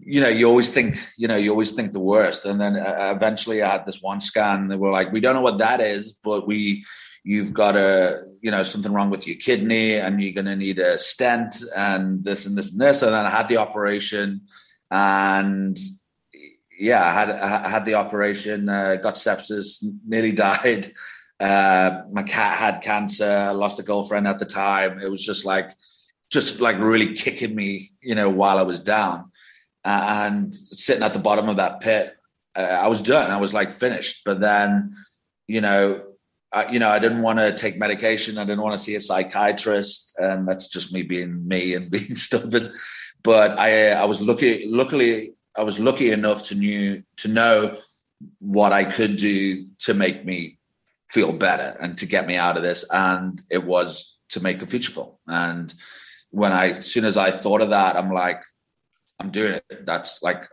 you 0.00 0.20
know, 0.20 0.28
you 0.28 0.48
always 0.48 0.70
think, 0.70 0.96
you 1.16 1.26
know, 1.26 1.34
you 1.34 1.50
always 1.50 1.72
think 1.72 1.90
the 1.90 1.98
worst. 1.98 2.44
And 2.44 2.60
then 2.60 2.76
uh, 2.76 3.12
eventually 3.16 3.62
I 3.62 3.72
had 3.72 3.84
this 3.84 4.00
one 4.00 4.20
scan. 4.20 4.68
They 4.68 4.76
were 4.76 4.92
like, 4.92 5.10
we 5.10 5.18
don't 5.18 5.34
know 5.34 5.40
what 5.40 5.58
that 5.58 5.80
is, 5.80 6.12
but 6.12 6.46
we, 6.46 6.84
you've 7.24 7.52
got 7.52 7.76
a 7.76 8.24
you 8.40 8.50
know 8.50 8.62
something 8.62 8.92
wrong 8.92 9.10
with 9.10 9.26
your 9.26 9.36
kidney 9.36 9.94
and 9.94 10.22
you're 10.22 10.32
going 10.32 10.46
to 10.46 10.56
need 10.56 10.78
a 10.78 10.98
stent 10.98 11.56
and 11.76 12.24
this 12.24 12.46
and 12.46 12.56
this 12.56 12.72
and 12.72 12.80
this. 12.80 13.02
And 13.02 13.12
then 13.12 13.26
i 13.26 13.30
had 13.30 13.48
the 13.48 13.56
operation 13.56 14.42
and 14.90 15.78
yeah 16.78 17.04
i 17.04 17.12
had 17.12 17.30
I 17.30 17.68
had 17.68 17.84
the 17.84 17.94
operation 17.94 18.68
uh, 18.68 18.96
got 18.96 19.14
sepsis 19.14 19.84
nearly 20.06 20.32
died. 20.46 20.92
Uh, 21.40 22.02
my 22.10 22.24
cat 22.24 22.58
had 22.58 22.82
cancer. 22.82 23.24
I 23.24 23.50
lost 23.50 23.78
a 23.78 23.84
girlfriend 23.84 24.26
at 24.26 24.40
the 24.40 24.44
time. 24.44 24.98
It 24.98 25.08
was 25.08 25.24
just 25.24 25.44
like 25.44 25.70
just 26.30 26.60
like 26.60 26.78
really 26.78 27.14
kicking 27.14 27.54
me 27.54 27.90
you 28.02 28.14
know 28.14 28.28
while 28.30 28.58
i 28.58 28.62
was 28.62 28.80
down. 28.80 29.32
And 29.84 30.54
sitting 30.54 31.02
at 31.02 31.14
the 31.14 31.20
bottom 31.20 31.48
of 31.48 31.56
that 31.56 31.80
pit 31.80 32.16
uh, 32.56 32.60
i 32.60 32.88
was 32.88 33.02
done. 33.02 33.30
I 33.30 33.38
was 33.38 33.54
like 33.54 33.70
finished. 33.70 34.22
But 34.24 34.40
then 34.40 34.94
you 35.46 35.60
know 35.60 36.07
you 36.70 36.78
know, 36.78 36.88
I 36.88 36.98
didn't 36.98 37.22
want 37.22 37.38
to 37.38 37.54
take 37.54 37.78
medication. 37.78 38.38
I 38.38 38.44
didn't 38.44 38.62
want 38.62 38.78
to 38.78 38.84
see 38.84 38.94
a 38.94 39.00
psychiatrist, 39.00 40.16
and 40.18 40.48
that's 40.48 40.68
just 40.68 40.92
me 40.92 41.02
being 41.02 41.46
me 41.46 41.74
and 41.74 41.90
being 41.96 42.16
stubborn. 42.16 42.72
But 43.22 43.58
I, 43.58 43.90
I 43.90 44.04
was 44.04 44.20
lucky. 44.20 44.66
Luckily, 44.66 45.34
I 45.56 45.62
was 45.62 45.78
lucky 45.78 46.10
enough 46.10 46.46
to 46.46 46.54
knew 46.54 47.02
to 47.18 47.28
know 47.28 47.76
what 48.38 48.72
I 48.72 48.84
could 48.84 49.16
do 49.16 49.66
to 49.80 49.94
make 49.94 50.24
me 50.24 50.58
feel 51.10 51.32
better 51.32 51.76
and 51.80 51.96
to 51.98 52.06
get 52.06 52.26
me 52.26 52.36
out 52.36 52.56
of 52.56 52.62
this. 52.62 52.84
And 52.90 53.40
it 53.50 53.64
was 53.64 54.18
to 54.30 54.40
make 54.40 54.62
a 54.62 54.66
feature 54.66 54.92
film. 54.92 55.12
And 55.26 55.72
when 56.30 56.52
I, 56.52 56.78
as 56.78 56.86
soon 56.86 57.04
as 57.04 57.16
I 57.16 57.30
thought 57.30 57.60
of 57.60 57.70
that, 57.70 57.96
I'm 57.96 58.12
like, 58.12 58.42
I'm 59.18 59.30
doing 59.30 59.54
it. 59.54 59.86
That's 59.86 60.22
like, 60.22 60.46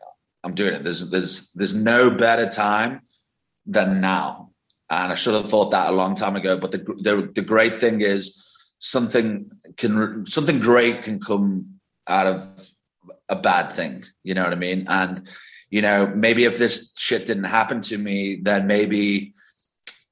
I'm 0.44 0.56
doing 0.56 0.76
it. 0.76 0.84
There's, 0.84 1.10
there's, 1.10 1.52
there's 1.52 1.76
no 1.76 2.10
better 2.10 2.50
time 2.50 3.02
than 3.66 4.00
now 4.00 4.52
and 5.04 5.12
I 5.12 5.16
should 5.16 5.34
have 5.34 5.50
thought 5.50 5.72
that 5.72 5.90
a 5.90 5.96
long 5.96 6.16
time 6.16 6.36
ago. 6.36 6.58
But 6.58 6.72
the 6.72 6.78
the, 6.78 7.32
the 7.34 7.42
great 7.42 7.80
thing 7.80 8.02
is 8.02 8.42
something 8.80 9.52
can 9.78 10.26
something 10.26 10.60
great 10.60 11.04
can 11.04 11.20
come 11.20 11.80
out 12.08 12.28
of 12.28 12.70
a 13.28 13.36
bad 13.36 13.74
thing. 13.74 14.06
You 14.24 14.36
know 14.36 14.44
what 14.44 14.54
I 14.54 14.58
mean? 14.58 14.86
And 14.88 15.28
you 15.70 15.82
know, 15.82 16.08
maybe 16.08 16.46
if 16.46 16.58
this 16.58 16.94
shit 16.96 17.26
didn't 17.26 17.46
happen 17.46 17.82
to 17.82 17.98
me, 17.98 18.40
then 18.42 18.68
maybe 18.68 19.34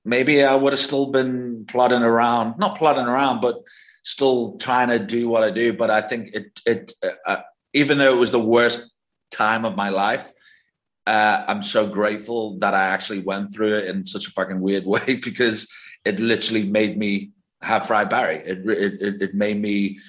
maybe 0.03 0.43
I 0.43 0.55
would 0.55 0.73
have 0.73 0.79
still 0.79 1.07
been 1.07 1.65
plodding 1.65 2.03
around, 2.03 2.57
not 2.57 2.77
plodding 2.77 3.05
around, 3.05 3.39
but 3.39 3.61
still 4.03 4.57
trying 4.57 4.89
to 4.89 4.99
do 4.99 5.29
what 5.29 5.43
I 5.43 5.51
do. 5.51 5.71
But 5.71 5.89
I 5.91 6.01
think 6.01 6.33
it 6.33 6.59
it 6.65 6.93
uh, 7.25 7.37
even 7.73 7.97
though 7.99 8.13
it 8.13 8.19
was 8.19 8.31
the 8.31 8.39
worst 8.39 8.91
time 9.31 9.63
of 9.63 9.75
my 9.75 9.89
life, 9.89 10.32
uh, 11.05 11.43
I'm 11.47 11.63
so 11.63 11.87
grateful 11.87 12.57
that 12.59 12.73
I 12.73 12.83
actually 12.83 13.19
went 13.19 13.53
through 13.53 13.77
it 13.77 13.87
in 13.87 14.07
such 14.07 14.27
a 14.27 14.31
fucking 14.31 14.59
weird 14.59 14.85
way 14.93 15.19
because 15.23 15.69
it 16.05 16.19
literally 16.19 16.65
made 16.65 16.97
me 16.97 17.31
have 17.61 17.87
Fried 17.87 18.09
Barry. 18.09 18.37
It, 18.37 18.67
it, 18.67 19.21
it 19.21 19.33
made 19.33 19.61
me 19.61 19.99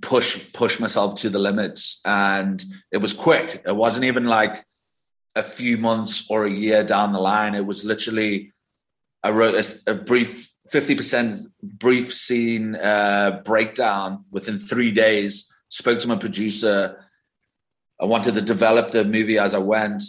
push 0.00 0.52
push 0.52 0.80
myself 0.80 1.20
to 1.20 1.30
the 1.30 1.38
limits, 1.38 2.00
and 2.04 2.64
it 2.90 2.98
was 2.98 3.12
quick. 3.12 3.62
It 3.66 3.76
wasn't 3.76 4.04
even 4.04 4.24
like 4.24 4.64
a 5.34 5.42
few 5.42 5.78
months 5.78 6.26
or 6.28 6.44
a 6.44 6.50
year 6.50 6.84
down 6.84 7.12
the 7.12 7.20
line. 7.20 7.54
It 7.54 7.66
was 7.66 7.84
literally 7.84 8.52
I 9.22 9.30
wrote 9.30 9.54
a, 9.54 9.92
a 9.92 9.94
brief 9.94 10.52
50% 10.72 11.44
brief 11.62 12.12
scene 12.12 12.74
uh, 12.76 13.42
breakdown 13.44 14.24
within 14.30 14.58
three 14.58 14.90
days. 14.90 15.52
Spoke 15.68 16.00
to 16.00 16.08
my 16.08 16.16
producer. 16.16 17.04
I 18.02 18.06
wanted 18.06 18.34
to 18.34 18.40
develop 18.40 18.90
the 18.90 19.04
movie 19.04 19.38
as 19.38 19.54
I 19.54 19.58
went. 19.58 20.02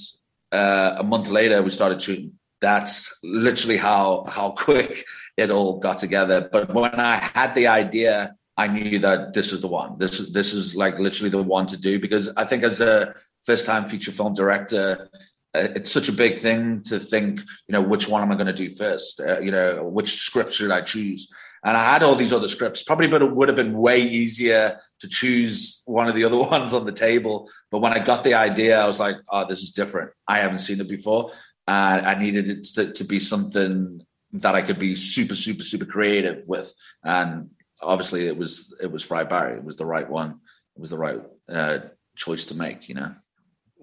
Uh, 0.52 0.96
a 0.98 1.04
month 1.04 1.30
later, 1.30 1.62
we 1.62 1.70
started 1.70 2.02
shooting. 2.02 2.34
That's 2.60 3.14
literally 3.24 3.78
how 3.78 4.26
how 4.28 4.52
quick 4.58 5.06
it 5.38 5.52
all 5.52 5.80
got 5.80 6.00
together. 6.00 6.50
But 6.52 6.74
when 6.74 7.00
I 7.00 7.18
had 7.18 7.54
the 7.54 7.68
idea, 7.68 8.36
I 8.58 8.68
knew 8.68 8.98
that 9.00 9.34
this 9.34 9.52
is 9.54 9.62
the 9.62 9.68
one. 9.68 10.00
This 10.00 10.20
is 10.20 10.34
this 10.34 10.54
is 10.54 10.76
like 10.76 10.98
literally 10.98 11.30
the 11.30 11.44
one 11.44 11.68
to 11.68 11.78
do 11.78 12.00
because 12.00 12.30
I 12.36 12.46
think 12.46 12.64
as 12.64 12.82
a 12.82 13.14
first 13.44 13.68
time 13.68 13.86
feature 13.86 14.12
film 14.12 14.34
director, 14.34 15.10
uh, 15.56 15.68
it's 15.76 15.92
such 15.92 16.10
a 16.10 16.14
big 16.14 16.40
thing 16.40 16.82
to 16.84 17.00
think, 17.00 17.42
you 17.68 17.74
know, 17.74 17.82
which 17.82 18.08
one 18.08 18.24
am 18.24 18.32
I 18.32 18.36
going 18.36 18.48
to 18.48 18.54
do 18.54 18.74
first? 18.76 19.20
Uh, 19.20 19.40
you 19.40 19.52
know, 19.52 19.84
which 19.84 20.16
script 20.16 20.54
should 20.54 20.72
I 20.72 20.82
choose? 20.82 21.32
And 21.66 21.78
I 21.78 21.84
had 21.84 22.04
all 22.04 22.16
these 22.16 22.34
other 22.34 22.48
scripts. 22.48 22.84
Probably, 22.84 23.08
but 23.08 23.22
it 23.22 23.32
would 23.32 23.48
have 23.48 23.56
been 23.56 23.78
way 23.78 24.02
easier 24.02 24.80
to 25.00 25.08
choose 25.08 25.82
one 25.86 26.10
of 26.10 26.16
the 26.16 26.26
other 26.26 26.38
ones 26.56 26.74
on 26.74 26.86
the 26.86 26.92
table. 26.92 27.50
But 27.72 27.80
when 27.80 27.94
I 27.94 28.04
got 28.04 28.24
the 28.24 28.34
idea, 28.34 28.80
I 28.80 28.88
was 28.88 29.00
like, 29.00 29.18
"Oh, 29.32 29.48
this 29.48 29.62
is 29.62 29.72
different. 29.72 30.12
I 30.28 30.40
haven't 30.40 30.60
seen 30.60 30.82
it 30.82 30.88
before. 30.90 31.32
Uh, 31.68 32.02
I 32.04 32.16
needed 32.16 32.50
it 32.50 32.66
to, 32.76 32.92
to 32.92 33.04
be 33.04 33.20
something 33.20 34.02
that 34.34 34.56
I 34.56 34.62
could 34.62 34.80
be 34.80 34.96
super, 34.96 35.36
super, 35.36 35.64
super 35.64 35.86
creative 35.86 36.44
with." 36.48 36.74
And 37.04 37.52
obviously, 37.82 38.28
it 38.28 38.38
was 38.38 38.76
it 38.82 38.92
was 38.92 39.04
Fried 39.04 39.30
Barry. 39.30 39.56
It 39.56 39.64
was 39.64 39.78
the 39.78 39.86
right 39.86 40.10
one. 40.10 40.40
It 40.76 40.82
was 40.82 40.90
the 40.90 40.98
right 40.98 41.22
uh, 41.50 41.80
choice 42.16 42.46
to 42.48 42.56
make. 42.56 42.90
You 42.90 42.96
know 42.96 43.16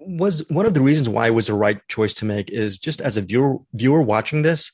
was 0.05 0.47
one 0.49 0.65
of 0.65 0.73
the 0.73 0.81
reasons 0.81 1.07
why 1.07 1.27
it 1.27 1.35
was 1.35 1.47
the 1.47 1.53
right 1.53 1.79
choice 1.87 2.13
to 2.15 2.25
make 2.25 2.49
is 2.49 2.79
just 2.79 3.01
as 3.01 3.17
a 3.17 3.21
viewer 3.21 3.57
viewer 3.73 4.01
watching 4.01 4.41
this, 4.41 4.71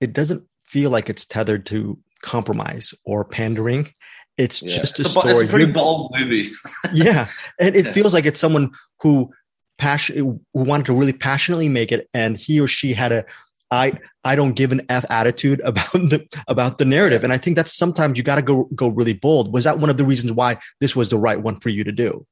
it 0.00 0.12
doesn't 0.12 0.44
feel 0.64 0.90
like 0.90 1.10
it's 1.10 1.26
tethered 1.26 1.66
to 1.66 1.98
compromise 2.22 2.94
or 3.04 3.24
pandering. 3.24 3.92
It's 4.36 4.62
yeah. 4.62 4.76
just 4.76 4.98
a 5.00 5.04
story. 5.04 5.44
It's 5.44 5.48
a 5.48 5.52
pretty 5.52 5.72
bold 5.72 6.12
movie. 6.16 6.52
yeah, 6.92 7.28
and 7.58 7.76
it 7.76 7.86
yeah. 7.86 7.92
feels 7.92 8.14
like 8.14 8.26
it's 8.26 8.40
someone 8.40 8.70
who 9.00 9.30
passion 9.78 10.16
who 10.16 10.40
wanted 10.54 10.86
to 10.86 10.94
really 10.94 11.12
passionately 11.12 11.68
make 11.68 11.92
it, 11.92 12.08
and 12.14 12.36
he 12.36 12.60
or 12.60 12.66
she 12.66 12.94
had 12.94 13.12
a 13.12 13.24
I 13.70 13.92
I 14.24 14.36
don't 14.36 14.54
give 14.54 14.72
an 14.72 14.82
f 14.88 15.04
attitude 15.10 15.60
about 15.64 15.92
the 15.92 16.26
about 16.48 16.78
the 16.78 16.84
narrative, 16.84 17.24
and 17.24 17.32
I 17.32 17.38
think 17.38 17.56
that's 17.56 17.76
sometimes 17.76 18.18
you 18.18 18.24
got 18.24 18.36
to 18.36 18.42
go 18.42 18.64
go 18.74 18.88
really 18.88 19.12
bold. 19.12 19.52
Was 19.52 19.64
that 19.64 19.78
one 19.78 19.90
of 19.90 19.96
the 19.96 20.04
reasons 20.04 20.32
why 20.32 20.58
this 20.80 20.96
was 20.96 21.10
the 21.10 21.18
right 21.18 21.40
one 21.40 21.60
for 21.60 21.68
you 21.68 21.84
to 21.84 21.92
do? 21.92 22.26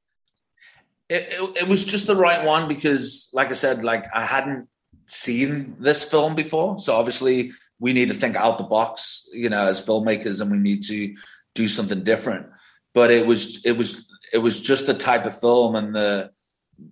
It, 1.09 1.26
it, 1.30 1.57
it 1.62 1.68
was 1.68 1.85
just 1.85 2.07
the 2.07 2.16
right 2.16 2.45
one 2.45 2.68
because, 2.68 3.30
like 3.33 3.49
I 3.49 3.54
said, 3.54 3.83
like 3.83 4.04
I 4.14 4.26
hadn't 4.26 4.68
seen 5.07 5.76
this 5.78 6.04
film 6.04 6.35
before, 6.35 6.80
so 6.80 6.95
obviously 6.95 7.52
we 7.80 7.92
need 7.92 8.08
to 8.08 8.14
think 8.14 8.37
out 8.37 8.58
the 8.58 8.64
box, 8.64 9.28
you 9.32 9.49
know, 9.49 9.66
as 9.66 9.85
filmmakers, 9.85 10.40
and 10.40 10.50
we 10.50 10.58
need 10.58 10.82
to 10.85 11.14
do 11.54 11.68
something 11.68 12.02
different. 12.02 12.47
But 12.94 13.11
it 13.11 13.26
was 13.26 13.64
it 13.64 13.73
was 13.73 14.08
it 14.32 14.38
was 14.38 14.61
just 14.61 14.87
the 14.87 14.94
type 14.94 15.26
of 15.26 15.38
film 15.38 15.76
and 15.76 15.94
the 15.94 16.30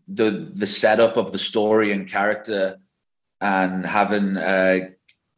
the 0.08 0.50
the 0.52 0.66
setup 0.66 1.16
of 1.16 1.32
the 1.32 1.38
story 1.38 1.92
and 1.92 2.08
character, 2.08 2.78
and 3.40 3.84
having 3.84 4.36
uh, 4.36 4.90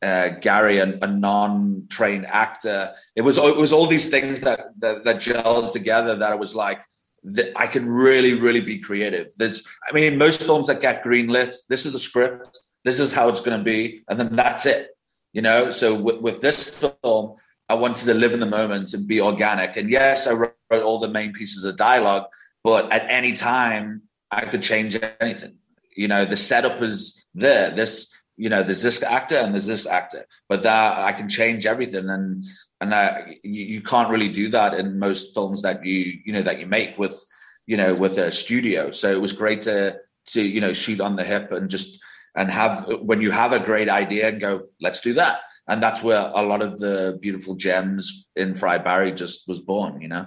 uh, 0.02 0.28
Gary, 0.40 0.78
a, 0.78 0.98
a, 1.02 1.06
non-trained 1.06 2.26
actor. 2.26 2.94
It 3.16 3.22
was 3.22 3.38
it 3.38 3.56
was 3.56 3.72
all 3.72 3.86
these 3.86 4.10
things 4.10 4.40
that, 4.42 4.68
that 4.78 5.04
that 5.04 5.16
gelled 5.16 5.72
together 5.72 6.14
that 6.16 6.32
it 6.32 6.38
was 6.38 6.54
like 6.54 6.80
that 7.24 7.52
I 7.56 7.66
can 7.66 7.88
really, 7.88 8.34
really 8.34 8.60
be 8.60 8.78
creative. 8.78 9.32
There's, 9.36 9.66
I 9.88 9.92
mean, 9.92 10.18
most 10.18 10.42
films 10.42 10.68
that 10.68 10.80
get 10.80 11.02
greenlit, 11.02 11.54
this 11.68 11.84
is 11.84 11.92
the 11.92 11.98
script, 11.98 12.60
this 12.84 13.00
is 13.00 13.12
how 13.12 13.28
it's 13.28 13.40
going 13.40 13.58
to 13.58 13.64
be, 13.64 14.02
and 14.08 14.18
then 14.18 14.36
that's 14.36 14.66
it. 14.66 14.90
You 15.32 15.42
know, 15.42 15.70
so 15.70 15.94
with, 15.94 16.20
with 16.20 16.40
this 16.40 16.68
film, 16.68 17.36
I 17.68 17.74
wanted 17.74 18.06
to 18.06 18.14
live 18.14 18.32
in 18.32 18.40
the 18.40 18.46
moment 18.46 18.94
and 18.94 19.06
be 19.06 19.20
organic. 19.20 19.76
And 19.76 19.90
yes, 19.90 20.26
I 20.26 20.32
wrote, 20.32 20.54
all 20.70 20.98
the 20.98 21.08
main 21.08 21.32
pieces 21.32 21.64
of 21.64 21.76
dialogue, 21.76 22.24
but 22.62 22.92
at 22.92 23.08
any 23.08 23.32
time 23.32 24.02
I 24.30 24.44
could 24.44 24.62
change 24.62 24.98
anything. 25.18 25.54
You 25.96 26.08
know, 26.08 26.26
the 26.26 26.36
setup 26.36 26.82
is 26.82 27.24
there. 27.34 27.70
This, 27.70 28.12
you 28.36 28.50
know, 28.50 28.62
there's 28.62 28.82
this 28.82 29.02
actor 29.02 29.36
and 29.36 29.54
there's 29.54 29.66
this 29.66 29.86
actor, 29.86 30.26
but 30.46 30.62
that 30.64 30.98
I 30.98 31.12
can 31.12 31.28
change 31.28 31.64
everything. 31.64 32.10
And 32.10 32.44
and 32.80 32.94
uh, 32.94 33.22
you, 33.42 33.64
you, 33.64 33.82
can't 33.82 34.10
really 34.10 34.28
do 34.28 34.48
that 34.50 34.74
in 34.74 34.98
most 34.98 35.34
films 35.34 35.62
that 35.62 35.84
you 35.84 36.20
you 36.24 36.32
know 36.32 36.42
that 36.42 36.60
you 36.60 36.66
make 36.66 36.98
with 36.98 37.24
you 37.66 37.76
know 37.76 37.94
with 37.94 38.18
a 38.18 38.30
studio. 38.30 38.90
So 38.90 39.10
it 39.10 39.20
was 39.20 39.32
great 39.32 39.62
to 39.62 39.98
to 40.26 40.42
you 40.42 40.60
know 40.60 40.72
shoot 40.72 41.00
on 41.00 41.16
the 41.16 41.24
hip 41.24 41.50
and 41.50 41.68
just 41.68 42.00
and 42.36 42.50
have 42.50 42.86
when 43.00 43.20
you 43.20 43.30
have 43.30 43.52
a 43.52 43.60
great 43.60 43.88
idea 43.88 44.28
and 44.28 44.40
go 44.40 44.62
let's 44.80 45.00
do 45.00 45.14
that. 45.14 45.40
And 45.66 45.82
that's 45.82 46.02
where 46.02 46.30
a 46.34 46.42
lot 46.42 46.62
of 46.62 46.78
the 46.78 47.18
beautiful 47.20 47.54
gems 47.54 48.28
in 48.34 48.54
fry 48.54 48.78
Barry 48.78 49.12
just 49.12 49.46
was 49.46 49.60
born. 49.60 50.00
You 50.00 50.08
know. 50.08 50.26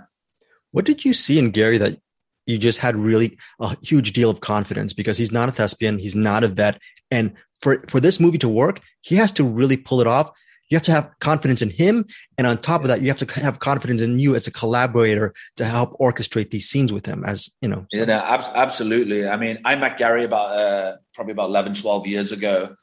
What 0.71 0.85
did 0.85 1.03
you 1.03 1.13
see 1.13 1.39
in 1.39 1.51
Gary 1.51 1.77
that 1.77 1.99
you 2.45 2.57
just 2.57 2.79
had 2.79 2.95
really 2.95 3.37
a 3.59 3.75
huge 3.81 4.13
deal 4.13 4.29
of 4.29 4.41
confidence 4.41 4.93
because 4.93 5.17
he's 5.17 5.31
not 5.31 5.49
a 5.49 5.51
thespian, 5.51 5.99
he's 5.99 6.15
not 6.15 6.43
a 6.43 6.47
vet, 6.47 6.79
and 7.09 7.33
for 7.61 7.83
for 7.87 7.99
this 7.99 8.19
movie 8.19 8.39
to 8.39 8.49
work, 8.49 8.81
he 9.01 9.15
has 9.15 9.31
to 9.33 9.43
really 9.43 9.77
pull 9.77 10.01
it 10.01 10.07
off 10.07 10.31
you 10.71 10.77
have 10.77 10.83
to 10.83 10.91
have 10.91 11.11
confidence 11.19 11.61
in 11.61 11.69
him. 11.69 12.05
And 12.37 12.47
on 12.47 12.57
top 12.57 12.81
of 12.81 12.87
that, 12.87 13.01
you 13.01 13.09
have 13.09 13.17
to 13.17 13.41
have 13.41 13.59
confidence 13.59 14.01
in 14.01 14.19
you 14.19 14.35
as 14.35 14.47
a 14.47 14.51
collaborator 14.51 15.33
to 15.57 15.65
help 15.65 15.99
orchestrate 15.99 16.49
these 16.49 16.69
scenes 16.69 16.93
with 16.93 17.05
him 17.05 17.23
as, 17.25 17.49
you 17.61 17.67
know. 17.67 17.85
So. 17.91 17.99
Yeah, 17.99 18.05
no, 18.05 18.19
ab- 18.19 18.55
absolutely. 18.55 19.27
I 19.27 19.35
mean, 19.35 19.59
I 19.65 19.75
met 19.75 19.97
Gary 19.97 20.23
about, 20.23 20.57
uh, 20.57 20.95
probably 21.13 21.33
about 21.33 21.49
11, 21.49 21.75
12 21.75 22.07
years 22.07 22.31
ago. 22.31 22.75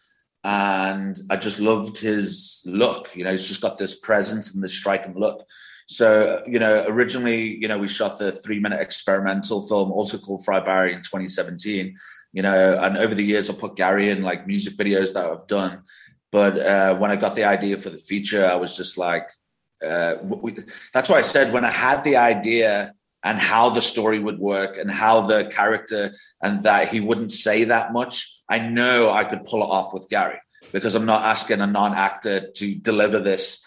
And 0.45 1.19
I 1.31 1.37
just 1.37 1.61
loved 1.61 1.99
his 1.99 2.63
look. 2.67 3.09
You 3.17 3.25
know, 3.25 3.33
he's 3.33 3.49
just 3.49 3.63
got 3.63 3.79
this 3.79 3.99
presence 3.99 4.55
and 4.55 4.63
this 4.63 4.75
striking 4.75 5.19
look. 5.19 5.45
So, 5.87 6.43
you 6.47 6.59
know, 6.59 6.85
originally, 6.87 7.57
you 7.57 7.69
know, 7.69 7.79
we 7.79 7.89
shot 7.89 8.19
the 8.19 8.33
three 8.33 8.61
minute 8.61 8.81
experimental 8.81 9.67
film, 9.67 9.91
also 9.91 10.19
called 10.19 10.45
Fry 10.45 10.61
Barry 10.61 10.93
in 10.93 11.01
2017. 11.01 11.97
You 12.35 12.43
know, 12.43 12.79
and 12.83 12.99
over 12.99 13.15
the 13.15 13.25
years, 13.25 13.49
I 13.49 13.55
put 13.55 13.77
Gary 13.77 14.11
in 14.11 14.23
like 14.23 14.47
music 14.47 14.77
videos 14.77 15.15
that 15.15 15.25
I've 15.25 15.47
done. 15.47 15.83
But 16.31 16.59
uh, 16.59 16.97
when 16.97 17.11
I 17.11 17.17
got 17.17 17.35
the 17.35 17.45
idea 17.45 17.79
for 17.79 17.91
the 17.91 17.99
feature, 17.99 18.47
I 18.47 18.57
was 18.57 18.77
just 18.77 18.99
like, 18.99 19.29
uh, 19.85 20.17
we, 20.23 20.57
that's 20.93 21.09
why 21.09 21.19
I 21.19 21.23
said 21.23 21.53
when 21.53 21.65
I 21.65 21.71
had 21.71 22.05
the 22.05 22.17
idea 22.17 22.95
and 23.25 23.39
how 23.39 23.71
the 23.71 23.83
story 23.83 24.19
would 24.19 24.39
work 24.39 24.77
and 24.77 24.91
how 24.91 25.23
the 25.23 25.47
character 25.47 26.15
and 26.43 26.63
that 26.63 26.89
he 26.89 27.01
wouldn't 27.01 27.33
say 27.33 27.65
that 27.65 27.93
much, 27.93 28.43
I 28.49 28.59
know 28.59 29.11
I 29.11 29.25
could 29.25 29.45
pull 29.45 29.63
it 29.63 29.71
off 29.71 29.93
with 29.93 30.09
Gary 30.09 30.39
because 30.73 30.95
I'm 30.95 31.07
not 31.07 31.25
asking 31.25 31.61
a 31.61 31.67
non-actor 31.67 32.51
to 32.55 32.75
deliver 32.75 33.21
this, 33.21 33.65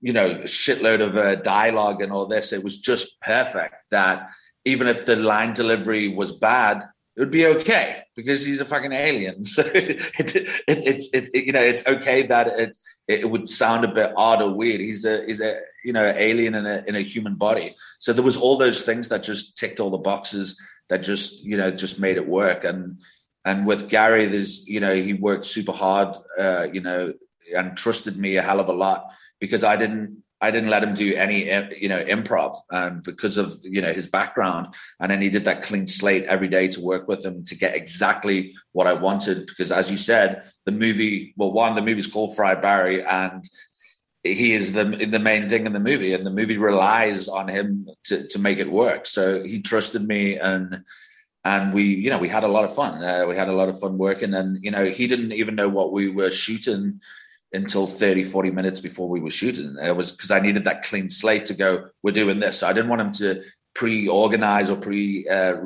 you 0.00 0.12
know, 0.12 0.36
shitload 0.40 1.00
of 1.00 1.16
uh, 1.16 1.36
dialogue 1.36 2.02
and 2.02 2.12
all 2.12 2.26
this. 2.26 2.52
It 2.52 2.62
was 2.62 2.78
just 2.78 3.20
perfect 3.20 3.74
that 3.90 4.28
even 4.64 4.86
if 4.86 5.06
the 5.06 5.16
line 5.16 5.54
delivery 5.54 6.08
was 6.08 6.32
bad, 6.32 6.84
it 7.16 7.20
would 7.20 7.30
be 7.30 7.46
okay 7.46 8.02
because 8.16 8.44
he's 8.44 8.60
a 8.60 8.64
fucking 8.64 8.92
alien. 8.92 9.44
So 9.52 9.62
it, 9.66 10.00
it, 10.18 10.48
it's 10.66 11.10
it's 11.12 11.30
it, 11.34 11.44
you 11.44 11.52
know 11.52 11.62
it's 11.62 11.86
okay 11.86 12.26
that 12.26 12.48
it 12.58 12.76
it 13.06 13.28
would 13.28 13.48
sound 13.48 13.84
a 13.84 13.92
bit 13.92 14.12
odd 14.16 14.40
or 14.40 14.50
weird. 14.54 14.80
He's 14.80 15.04
a 15.04 15.24
he's 15.26 15.40
a 15.40 15.60
you 15.84 15.92
know 15.92 16.04
alien 16.04 16.54
in 16.54 16.66
a 16.66 16.82
in 16.86 16.94
a 16.96 17.00
human 17.00 17.34
body. 17.34 17.76
So 17.98 18.12
there 18.12 18.24
was 18.24 18.38
all 18.38 18.56
those 18.56 18.82
things 18.82 19.08
that 19.08 19.22
just 19.22 19.58
ticked 19.58 19.80
all 19.80 19.90
the 19.90 19.98
boxes 19.98 20.58
that 20.88 21.02
just 21.02 21.44
you 21.44 21.56
know 21.56 21.70
just 21.70 22.00
made 22.00 22.16
it 22.16 22.28
work. 22.28 22.64
And 22.64 23.00
and 23.44 23.66
with 23.66 23.88
Gary, 23.88 24.26
there's 24.26 24.66
you 24.66 24.80
know 24.80 24.94
he 24.94 25.12
worked 25.12 25.44
super 25.44 25.72
hard, 25.72 26.16
uh, 26.38 26.68
you 26.72 26.80
know, 26.80 27.12
and 27.54 27.76
trusted 27.76 28.16
me 28.16 28.36
a 28.36 28.42
hell 28.42 28.60
of 28.60 28.68
a 28.68 28.72
lot 28.72 29.12
because 29.38 29.64
I 29.64 29.76
didn't 29.76 30.22
I 30.42 30.50
didn't 30.50 30.70
let 30.70 30.82
him 30.82 30.92
do 30.92 31.14
any, 31.14 31.44
you 31.80 31.88
know, 31.88 32.02
improv 32.02 32.56
um, 32.70 33.00
because 33.00 33.38
of 33.38 33.58
you 33.62 33.80
know 33.80 33.92
his 33.92 34.08
background, 34.08 34.74
and 34.98 35.10
then 35.10 35.22
he 35.22 35.30
did 35.30 35.44
that 35.44 35.62
clean 35.62 35.86
slate 35.86 36.24
every 36.24 36.48
day 36.48 36.66
to 36.68 36.80
work 36.80 37.06
with 37.06 37.24
him 37.24 37.44
to 37.44 37.54
get 37.54 37.76
exactly 37.76 38.54
what 38.72 38.88
I 38.88 38.94
wanted. 38.94 39.46
Because 39.46 39.70
as 39.70 39.88
you 39.88 39.96
said, 39.96 40.42
the 40.66 40.72
movie, 40.72 41.32
well, 41.36 41.52
one, 41.52 41.76
the 41.76 41.80
movie's 41.82 42.08
called 42.08 42.34
Fry 42.34 42.56
Barry, 42.56 43.04
and 43.04 43.48
he 44.24 44.52
is 44.52 44.72
the 44.72 44.84
the 44.84 45.20
main 45.20 45.48
thing 45.48 45.64
in 45.64 45.72
the 45.72 45.80
movie, 45.80 46.12
and 46.12 46.26
the 46.26 46.30
movie 46.30 46.58
relies 46.58 47.28
on 47.28 47.46
him 47.46 47.88
to 48.04 48.26
to 48.26 48.38
make 48.40 48.58
it 48.58 48.70
work. 48.70 49.06
So 49.06 49.44
he 49.44 49.62
trusted 49.62 50.06
me, 50.06 50.38
and 50.38 50.82
and 51.44 51.72
we, 51.72 51.84
you 51.84 52.10
know, 52.10 52.18
we 52.18 52.28
had 52.28 52.44
a 52.44 52.48
lot 52.48 52.64
of 52.64 52.74
fun. 52.74 53.02
Uh, 53.02 53.26
we 53.28 53.36
had 53.36 53.48
a 53.48 53.54
lot 53.60 53.68
of 53.68 53.78
fun 53.78 53.96
working, 53.96 54.34
and 54.34 54.58
you 54.64 54.72
know, 54.72 54.86
he 54.86 55.06
didn't 55.06 55.32
even 55.32 55.54
know 55.54 55.68
what 55.68 55.92
we 55.92 56.08
were 56.08 56.32
shooting 56.32 57.00
until 57.52 57.86
30, 57.86 58.24
40 58.24 58.50
minutes 58.50 58.80
before 58.80 59.08
we 59.08 59.20
were 59.20 59.30
shooting. 59.30 59.76
It 59.82 59.94
was 59.94 60.12
because 60.12 60.30
I 60.30 60.40
needed 60.40 60.64
that 60.64 60.84
clean 60.84 61.10
slate 61.10 61.46
to 61.46 61.54
go, 61.54 61.88
we're 62.02 62.12
doing 62.12 62.40
this. 62.40 62.58
So 62.58 62.66
I 62.66 62.72
didn't 62.72 62.88
want 62.88 63.02
him 63.02 63.12
to 63.12 63.44
pre 63.74 64.08
organize 64.08 64.70
or 64.70 64.76
pre 64.76 65.28
uh, 65.28 65.56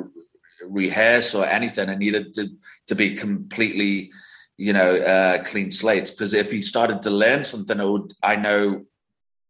rehearse 0.63 1.33
or 1.33 1.45
anything. 1.45 1.89
I 1.89 1.95
needed 1.95 2.33
to, 2.33 2.49
to 2.87 2.95
be 2.95 3.15
completely, 3.15 4.11
you 4.57 4.73
know, 4.73 4.97
uh, 4.97 5.43
clean 5.43 5.71
slate. 5.71 6.11
Because 6.11 6.33
if 6.33 6.51
he 6.51 6.61
started 6.61 7.03
to 7.03 7.09
learn 7.09 7.43
something, 7.43 7.77
would, 7.77 8.13
I 8.21 8.35
know 8.35 8.85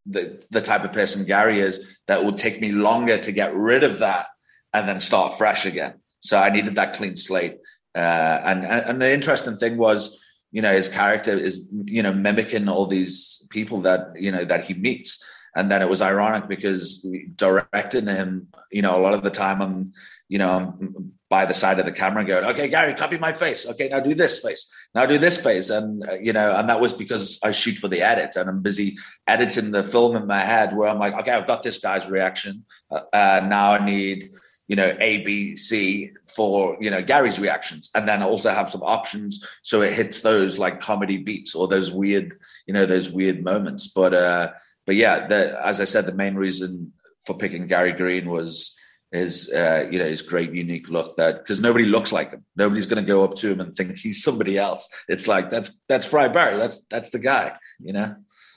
the, 0.05 0.43
the 0.51 0.61
type 0.61 0.83
of 0.83 0.93
person 0.93 1.25
Gary 1.25 1.59
is 1.59 1.83
that 2.07 2.23
would 2.23 2.37
take 2.37 2.61
me 2.61 2.71
longer 2.71 3.17
to 3.17 3.31
get 3.31 3.55
rid 3.55 3.83
of 3.83 3.99
that 3.99 4.27
and 4.73 4.87
then 4.87 5.01
start 5.01 5.37
fresh 5.37 5.65
again. 5.65 5.95
So 6.19 6.37
I 6.37 6.49
needed 6.49 6.75
that 6.75 6.93
clean 6.93 7.17
slate. 7.17 7.57
Uh, 7.95 7.99
and, 7.99 8.63
and 8.63 9.01
the 9.01 9.11
interesting 9.11 9.57
thing 9.57 9.77
was, 9.77 10.19
you 10.51 10.61
know 10.61 10.71
his 10.71 10.89
character 10.89 11.31
is 11.31 11.65
you 11.85 12.01
know 12.01 12.13
mimicking 12.13 12.69
all 12.69 12.85
these 12.85 13.45
people 13.49 13.81
that 13.81 14.11
you 14.15 14.31
know 14.31 14.45
that 14.45 14.65
he 14.65 14.73
meets. 14.73 15.23
And 15.55 15.71
then 15.71 15.81
it 15.81 15.89
was 15.89 16.03
ironic 16.03 16.47
because 16.47 17.03
directing 17.35 18.05
him 18.05 18.47
you 18.71 18.83
know 18.83 18.99
a 18.99 19.01
lot 19.01 19.15
of 19.15 19.23
the 19.23 19.31
time 19.31 19.59
i'm 19.61 19.91
you 20.29 20.37
know 20.37 20.51
i'm 20.51 21.13
by 21.29 21.45
the 21.45 21.53
side 21.53 21.79
of 21.79 21.85
the 21.85 21.91
camera 21.91 22.23
going 22.23 22.45
okay 22.45 22.69
gary 22.69 22.93
copy 22.93 23.17
my 23.17 23.33
face. 23.33 23.67
Okay 23.67 23.89
now 23.89 23.99
do 23.99 24.13
this 24.13 24.39
face. 24.39 24.71
Now 24.93 25.07
do 25.07 25.17
this 25.17 25.41
face. 25.41 25.71
And 25.71 26.07
uh, 26.07 26.13
you 26.21 26.31
know 26.31 26.55
and 26.55 26.69
that 26.69 26.79
was 26.79 26.93
because 26.93 27.39
i 27.43 27.51
shoot 27.51 27.77
for 27.77 27.87
the 27.87 28.01
edit 28.01 28.35
and 28.35 28.49
i'm 28.49 28.61
busy 28.61 28.97
editing 29.25 29.71
the 29.71 29.83
film 29.83 30.15
in 30.15 30.27
my 30.27 30.41
head 30.41 30.75
where 30.75 30.89
i'm 30.89 30.99
like 30.99 31.15
okay 31.15 31.31
i've 31.31 31.47
got 31.47 31.63
this 31.63 31.79
guy's 31.79 32.09
reaction. 32.09 32.63
Uh, 32.91 33.01
uh, 33.11 33.45
now 33.47 33.73
i 33.73 33.83
need 33.83 34.29
you 34.67 34.75
know, 34.75 34.95
A, 34.99 35.19
B, 35.23 35.55
C 35.55 36.11
for, 36.35 36.77
you 36.81 36.89
know, 36.89 37.01
Gary's 37.01 37.39
reactions. 37.39 37.89
And 37.95 38.07
then 38.07 38.21
also 38.21 38.49
have 38.49 38.69
some 38.69 38.83
options 38.83 39.45
so 39.61 39.81
it 39.81 39.93
hits 39.93 40.21
those 40.21 40.59
like 40.59 40.81
comedy 40.81 41.17
beats 41.17 41.55
or 41.55 41.67
those 41.67 41.91
weird, 41.91 42.37
you 42.65 42.73
know, 42.73 42.85
those 42.85 43.09
weird 43.09 43.43
moments. 43.43 43.87
But, 43.87 44.13
uh, 44.13 44.51
but 44.85 44.95
yeah, 44.95 45.27
the, 45.27 45.59
as 45.65 45.79
I 45.79 45.85
said, 45.85 46.05
the 46.05 46.13
main 46.13 46.35
reason 46.35 46.93
for 47.25 47.37
picking 47.37 47.67
Gary 47.67 47.93
Green 47.93 48.29
was 48.29 48.75
his, 49.11 49.51
uh, 49.53 49.87
you 49.89 49.99
know, 49.99 50.05
his 50.05 50.21
great 50.21 50.51
unique 50.51 50.89
look 50.89 51.15
that, 51.15 51.39
because 51.39 51.61
nobody 51.61 51.85
looks 51.85 52.11
like 52.11 52.31
him. 52.31 52.43
Nobody's 52.57 52.85
going 52.85 53.03
to 53.03 53.07
go 53.07 53.23
up 53.23 53.35
to 53.35 53.51
him 53.51 53.61
and 53.61 53.73
think 53.73 53.97
he's 53.97 54.21
somebody 54.21 54.57
else. 54.57 54.87
It's 55.07 55.27
like, 55.27 55.49
that's, 55.49 55.81
that's 55.87 56.05
fry 56.05 56.27
Barry. 56.27 56.57
That's, 56.57 56.81
that's 56.89 57.09
the 57.11 57.19
guy, 57.19 57.57
you 57.79 57.93
know? 57.93 58.15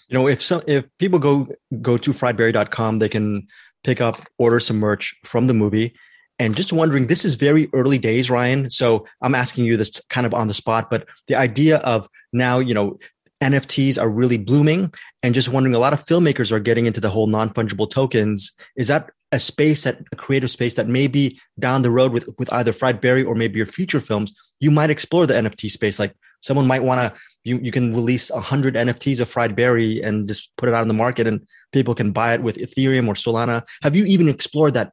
You 0.09 0.19
know, 0.19 0.27
if 0.27 0.43
some, 0.43 0.63
if 0.67 0.87
people 0.99 1.21
go, 1.21 1.47
go 1.81 1.97
to 1.97 2.11
friedbarry.com, 2.11 2.99
they 2.99 3.09
can, 3.09 3.47
pick 3.85 4.01
up, 4.01 4.21
order 4.39 4.61
some 4.61 4.79
merch 4.79 5.15
from 5.25 5.47
the 5.47 5.55
movie. 5.55 5.95
And 6.39 6.57
just 6.57 6.73
wondering, 6.73 7.07
this 7.07 7.25
is 7.25 7.35
very 7.35 7.69
early 7.75 7.99
days, 7.99 8.31
Ryan. 8.31 8.71
So 8.71 9.07
I'm 9.21 9.35
asking 9.35 9.67
you 9.67 9.77
this 9.77 10.01
kind 10.09 10.27
of 10.27 10.33
on 10.33 10.49
the 10.49 10.55
spot, 10.55 10.91
but 10.91 11.07
the 11.27 11.35
idea 11.35 11.79
of 11.79 12.09
now, 12.33 12.59
you 12.59 12.73
know, 12.73 12.99
NFTs 13.43 14.01
are 14.01 14.09
really 14.09 14.37
blooming 14.37 14.93
and 15.23 15.35
just 15.35 15.49
wondering 15.49 15.75
a 15.75 15.79
lot 15.79 15.93
of 15.93 16.05
filmmakers 16.05 16.53
are 16.53 16.61
getting 16.61 16.87
into 16.87 17.01
the 17.01 17.11
whole 17.11 17.27
non-fungible 17.27 17.91
tokens. 17.91 18.53
Is 18.77 18.89
that 18.89 19.11
a 19.33 19.41
space 19.41 19.85
that 19.85 20.01
a 20.13 20.17
creative 20.17 20.51
space 20.51 20.75
that 20.75 20.89
maybe 20.89 21.41
down 21.59 21.83
the 21.83 21.91
road 21.91 22.13
with 22.13 22.29
with 22.39 22.53
either 22.53 22.73
Fried 22.73 23.01
Barry 23.01 23.23
or 23.23 23.35
maybe 23.35 23.59
your 23.59 23.67
future 23.67 24.01
films, 24.01 24.33
you 24.59 24.71
might 24.71 24.91
explore 24.91 25.27
the 25.27 25.35
NFT 25.35 25.71
space. 25.71 25.99
Like 25.99 26.15
someone 26.41 26.67
might 26.67 26.83
want 26.83 27.01
to 27.01 27.21
you 27.45 27.59
you 27.63 27.73
can 27.73 27.95
release 27.95 28.31
hundred 28.31 28.75
NFTs 28.75 29.21
of 29.21 29.29
Fried 29.29 29.55
Barry 29.55 30.03
and 30.03 30.29
just 30.29 30.55
put 30.57 30.69
it 30.69 30.75
out 30.75 30.83
in 30.83 30.89
the 30.89 30.95
market 30.95 31.27
and 31.27 31.47
people 31.73 31.95
can 31.95 32.13
buy 32.13 32.35
it 32.35 32.43
with 32.43 32.59
Ethereum 32.59 33.09
or 33.09 33.15
Solana. 33.15 33.63
Have 33.83 33.95
you 33.95 34.05
even 34.05 34.29
explored 34.29 34.75
that 34.75 34.93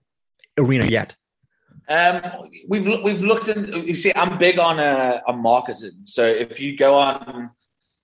arena 0.57 0.85
yet? 0.85 1.15
Um, 1.89 2.21
we've 2.67 2.85
we've 3.03 3.23
looked 3.23 3.47
in. 3.47 3.87
You 3.87 3.95
see, 3.95 4.11
I'm 4.15 4.37
big 4.37 4.59
on 4.59 4.79
uh, 4.79 5.21
on 5.25 5.41
marketing. 5.41 6.01
So 6.03 6.25
if 6.25 6.59
you 6.59 6.77
go 6.77 6.95
on, 6.95 7.49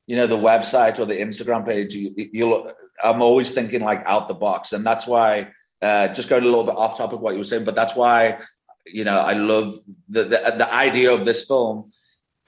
you 0.08 0.16
know, 0.16 0.28
the 0.28 0.38
website 0.38 1.00
or 1.00 1.06
the 1.06 1.20
Instagram 1.20 1.66
page, 1.66 1.96
you, 1.96 2.14
you'll. 2.16 2.72
I'm 3.04 3.22
always 3.22 3.52
thinking 3.52 3.82
like 3.82 4.04
out 4.06 4.28
the 4.28 4.34
box, 4.34 4.74
and 4.74 4.86
that's 4.86 5.08
why. 5.08 5.52
Uh, 5.82 6.08
just 6.08 6.30
going 6.30 6.44
a 6.44 6.46
little 6.46 6.64
bit 6.64 6.76
off 6.76 6.98
topic 6.98 7.20
what 7.20 7.34
you 7.34 7.40
were 7.40 7.44
saying, 7.44 7.66
but 7.66 7.76
that's 7.76 7.94
why 7.94 8.40
you 8.86 9.04
know 9.04 9.20
I 9.20 9.34
love 9.34 9.74
the 10.08 10.24
the, 10.24 10.56
the 10.58 10.74
idea 10.74 11.12
of 11.12 11.26
this 11.26 11.46
film 11.46 11.92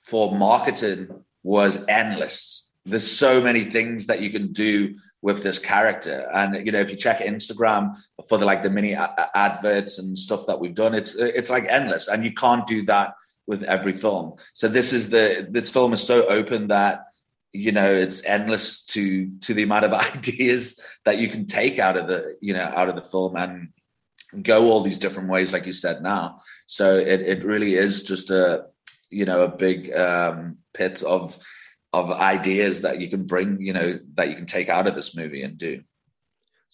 for 0.05 0.33
marketing 0.33 1.09
was 1.43 1.85
endless. 1.87 2.69
There's 2.85 3.09
so 3.09 3.41
many 3.41 3.61
things 3.61 4.07
that 4.07 4.21
you 4.21 4.29
can 4.29 4.53
do 4.53 4.95
with 5.21 5.43
this 5.43 5.59
character, 5.59 6.29
and 6.33 6.65
you 6.65 6.71
know, 6.71 6.79
if 6.79 6.89
you 6.89 6.95
check 6.95 7.19
Instagram 7.19 7.95
for 8.29 8.37
the 8.37 8.45
like 8.45 8.63
the 8.63 8.69
mini 8.69 8.93
a- 8.93 9.29
adverts 9.33 9.99
and 9.99 10.17
stuff 10.17 10.47
that 10.47 10.59
we've 10.59 10.75
done, 10.75 10.93
it's 10.93 11.15
it's 11.15 11.49
like 11.49 11.65
endless, 11.67 12.07
and 12.07 12.23
you 12.23 12.31
can't 12.31 12.67
do 12.67 12.85
that 12.85 13.15
with 13.47 13.63
every 13.63 13.93
film. 13.93 14.35
So 14.53 14.67
this 14.67 14.93
is 14.93 15.09
the 15.09 15.47
this 15.49 15.69
film 15.69 15.93
is 15.93 16.03
so 16.03 16.27
open 16.27 16.67
that 16.67 17.05
you 17.55 17.71
know 17.71 17.91
it's 17.91 18.25
endless 18.25 18.83
to 18.83 19.29
to 19.39 19.53
the 19.53 19.63
amount 19.63 19.85
of 19.85 19.93
ideas 20.15 20.79
that 21.05 21.17
you 21.17 21.27
can 21.27 21.45
take 21.45 21.79
out 21.79 21.97
of 21.97 22.07
the 22.07 22.35
you 22.41 22.53
know 22.53 22.71
out 22.75 22.89
of 22.89 22.95
the 22.95 23.01
film 23.01 23.35
and 23.35 23.69
go 24.41 24.69
all 24.69 24.81
these 24.81 24.99
different 24.99 25.29
ways 25.29 25.53
like 25.53 25.65
you 25.65 25.71
said 25.71 26.01
now 26.01 26.39
so 26.67 26.97
it, 26.97 27.21
it 27.21 27.43
really 27.43 27.75
is 27.75 28.03
just 28.03 28.29
a 28.29 28.65
you 29.09 29.25
know 29.25 29.43
a 29.43 29.47
big 29.47 29.93
um 29.95 30.57
pit 30.73 31.01
of 31.03 31.39
of 31.95 32.11
ideas 32.11 32.81
that 32.81 32.99
you 32.99 33.09
can 33.09 33.25
bring, 33.25 33.61
you 33.61 33.71
know, 33.71 33.97
that 34.15 34.29
you 34.29 34.35
can 34.35 34.45
take 34.45 34.67
out 34.67 34.85
of 34.85 34.95
this 34.95 35.15
movie 35.15 35.43
and 35.43 35.57
do. 35.57 35.81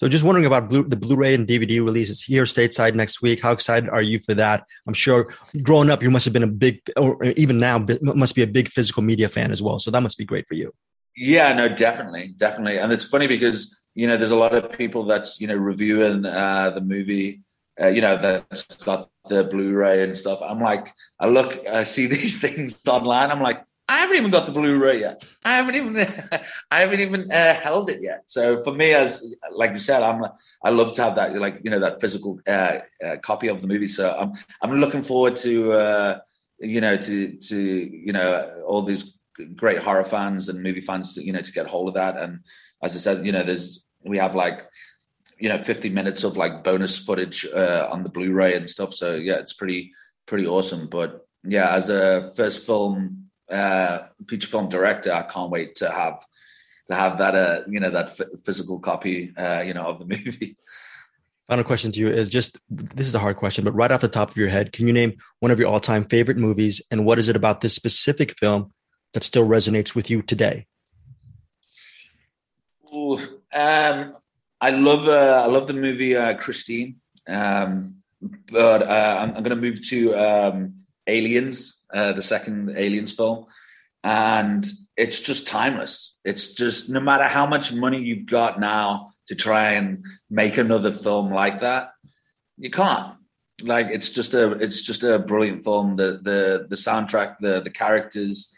So 0.01 0.07
just 0.07 0.23
wondering 0.23 0.47
about 0.47 0.71
the 0.71 0.95
Blu-ray 0.95 1.35
and 1.35 1.47
DVD 1.47 1.77
releases 1.85 2.23
here 2.23 2.45
stateside 2.45 2.95
next 2.95 3.21
week. 3.21 3.39
How 3.39 3.51
excited 3.51 3.87
are 3.87 4.01
you 4.01 4.19
for 4.19 4.33
that? 4.33 4.63
I'm 4.87 4.95
sure 4.95 5.31
growing 5.61 5.91
up, 5.91 6.01
you 6.01 6.09
must 6.09 6.25
have 6.25 6.33
been 6.33 6.41
a 6.41 6.47
big, 6.47 6.81
or 6.97 7.23
even 7.23 7.59
now, 7.59 7.85
must 8.01 8.33
be 8.33 8.41
a 8.41 8.47
big 8.47 8.69
physical 8.69 9.03
media 9.03 9.29
fan 9.29 9.51
as 9.51 9.61
well. 9.61 9.77
So 9.77 9.91
that 9.91 10.01
must 10.01 10.17
be 10.17 10.25
great 10.25 10.47
for 10.47 10.55
you. 10.55 10.71
Yeah, 11.15 11.53
no, 11.53 11.69
definitely, 11.69 12.33
definitely. 12.35 12.79
And 12.79 12.91
it's 12.91 13.05
funny 13.05 13.27
because 13.27 13.79
you 13.93 14.07
know 14.07 14.17
there's 14.17 14.31
a 14.31 14.35
lot 14.35 14.55
of 14.55 14.75
people 14.75 15.03
that's 15.03 15.39
you 15.39 15.45
know 15.45 15.53
reviewing 15.53 16.25
uh, 16.25 16.71
the 16.71 16.81
movie, 16.81 17.41
uh, 17.79 17.89
you 17.89 18.01
know 18.01 18.17
that's 18.17 18.65
got 18.77 19.07
the 19.29 19.43
Blu-ray 19.43 20.01
and 20.03 20.17
stuff. 20.17 20.39
I'm 20.43 20.61
like, 20.61 20.91
I 21.19 21.27
look, 21.27 21.67
I 21.67 21.83
see 21.83 22.07
these 22.15 22.41
things 22.41 22.79
online. 22.87 23.29
I'm 23.29 23.43
like, 23.43 23.63
I 23.91 23.97
haven't 23.97 24.15
even 24.15 24.31
got 24.31 24.45
the 24.45 24.53
Blu-ray 24.53 25.01
yet. 25.01 25.21
I 25.43 25.57
haven't 25.57 25.75
even, 25.75 25.97
I 26.71 26.79
haven't 26.79 27.01
even 27.01 27.29
uh, 27.29 27.53
held 27.55 27.89
it 27.89 28.01
yet. 28.01 28.23
So 28.25 28.63
for 28.63 28.73
me, 28.73 28.93
as 28.93 29.35
like 29.51 29.71
you 29.71 29.79
said, 29.79 30.01
I'm, 30.01 30.23
I 30.63 30.69
love 30.69 30.93
to 30.93 31.03
have 31.03 31.15
that, 31.15 31.35
like 31.37 31.59
you 31.61 31.69
know, 31.69 31.79
that 31.79 31.99
physical 31.99 32.39
uh, 32.47 32.79
uh, 33.05 33.17
copy 33.17 33.49
of 33.49 33.59
the 33.59 33.67
movie. 33.67 33.89
So 33.89 34.15
I'm, 34.17 34.31
I'm 34.61 34.79
looking 34.79 35.01
forward 35.01 35.35
to, 35.37 35.73
uh, 35.73 36.19
you 36.59 36.79
know, 36.79 36.95
to, 36.95 37.35
to, 37.35 37.57
you 37.59 38.13
know, 38.13 38.63
all 38.65 38.83
these 38.83 39.17
great 39.57 39.79
horror 39.79 40.05
fans 40.05 40.47
and 40.47 40.63
movie 40.63 40.79
fans, 40.79 41.15
to, 41.15 41.25
you 41.25 41.33
know, 41.33 41.41
to 41.41 41.51
get 41.51 41.67
hold 41.67 41.89
of 41.89 41.95
that. 41.95 42.15
And 42.15 42.39
as 42.81 42.95
I 42.95 42.99
said, 42.99 43.25
you 43.25 43.33
know, 43.33 43.43
there's, 43.43 43.83
we 44.05 44.17
have 44.19 44.35
like, 44.35 44.61
you 45.37 45.49
know, 45.49 45.61
50 45.61 45.89
minutes 45.89 46.23
of 46.23 46.37
like 46.37 46.63
bonus 46.63 46.97
footage 46.97 47.45
uh, 47.53 47.89
on 47.91 48.03
the 48.03 48.09
Blu-ray 48.09 48.55
and 48.55 48.69
stuff. 48.69 48.93
So 48.93 49.15
yeah, 49.15 49.39
it's 49.39 49.53
pretty, 49.53 49.91
pretty 50.27 50.47
awesome. 50.47 50.87
But 50.87 51.27
yeah, 51.43 51.75
as 51.75 51.89
a 51.89 52.31
first 52.37 52.65
film 52.65 53.30
uh, 53.51 54.07
feature 54.27 54.47
film 54.47 54.69
director, 54.69 55.11
I 55.11 55.23
can't 55.23 55.51
wait 55.51 55.75
to 55.75 55.89
have 55.89 56.23
to 56.87 56.95
have 56.95 57.17
that 57.19 57.35
uh, 57.35 57.61
you 57.67 57.79
know 57.79 57.89
that 57.89 58.07
f- 58.07 58.41
physical 58.43 58.79
copy 58.79 59.33
uh, 59.37 59.61
you 59.61 59.73
know 59.73 59.85
of 59.85 59.99
the 59.99 60.05
movie. 60.25 60.55
Final 61.47 61.65
question 61.65 61.91
to 61.91 61.99
you 61.99 62.07
is 62.07 62.29
just 62.29 62.59
this 62.69 63.07
is 63.07 63.15
a 63.15 63.19
hard 63.19 63.37
question, 63.37 63.65
but 63.65 63.73
right 63.73 63.91
off 63.91 64.01
the 64.01 64.07
top 64.07 64.29
of 64.29 64.37
your 64.37 64.49
head, 64.49 64.71
can 64.71 64.87
you 64.87 64.93
name 64.93 65.17
one 65.39 65.51
of 65.51 65.59
your 65.59 65.67
all-time 65.67 66.05
favorite 66.05 66.37
movies, 66.37 66.81
and 66.91 67.05
what 67.05 67.19
is 67.19 67.29
it 67.29 67.35
about 67.35 67.61
this 67.61 67.75
specific 67.75 68.37
film 68.37 68.71
that 69.13 69.23
still 69.23 69.47
resonates 69.47 69.93
with 69.93 70.09
you 70.09 70.21
today? 70.21 70.65
Ooh, 72.93 73.19
um, 73.53 74.13
I 74.61 74.69
love 74.71 75.07
uh, 75.07 75.43
I 75.43 75.47
love 75.47 75.67
the 75.67 75.73
movie 75.73 76.15
uh, 76.15 76.35
Christine, 76.35 76.97
um, 77.27 77.95
but 78.51 78.83
uh, 78.83 79.17
I'm, 79.19 79.29
I'm 79.35 79.43
going 79.43 79.55
to 79.55 79.55
move 79.55 79.85
to 79.89 80.13
um, 80.15 80.73
Aliens 81.07 81.80
uh, 81.93 82.13
the 82.13 82.21
second 82.21 82.73
Aliens 82.75 83.13
film, 83.13 83.45
and 84.03 84.65
it's 84.97 85.19
just 85.19 85.47
timeless. 85.47 86.15
It's 86.23 86.53
just 86.53 86.89
no 86.89 86.99
matter 86.99 87.25
how 87.25 87.45
much 87.45 87.73
money 87.73 88.01
you've 88.01 88.25
got 88.25 88.59
now 88.59 89.09
to 89.27 89.35
try 89.35 89.71
and 89.73 90.05
make 90.29 90.57
another 90.57 90.91
film 90.91 91.31
like 91.31 91.59
that, 91.61 91.91
you 92.57 92.69
can't. 92.69 93.15
Like 93.63 93.87
it's 93.91 94.09
just 94.09 94.33
a 94.33 94.53
it's 94.53 94.81
just 94.81 95.03
a 95.03 95.19
brilliant 95.19 95.63
film. 95.63 95.95
The 95.95 96.19
the 96.21 96.65
the 96.69 96.75
soundtrack, 96.75 97.37
the 97.39 97.61
the 97.61 97.69
characters, 97.69 98.55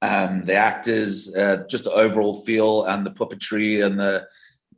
um, 0.00 0.44
the 0.44 0.54
actors, 0.54 1.34
uh, 1.34 1.64
just 1.68 1.84
the 1.84 1.92
overall 1.92 2.42
feel 2.42 2.84
and 2.84 3.06
the 3.06 3.10
puppetry 3.10 3.84
and 3.84 3.98
the 3.98 4.26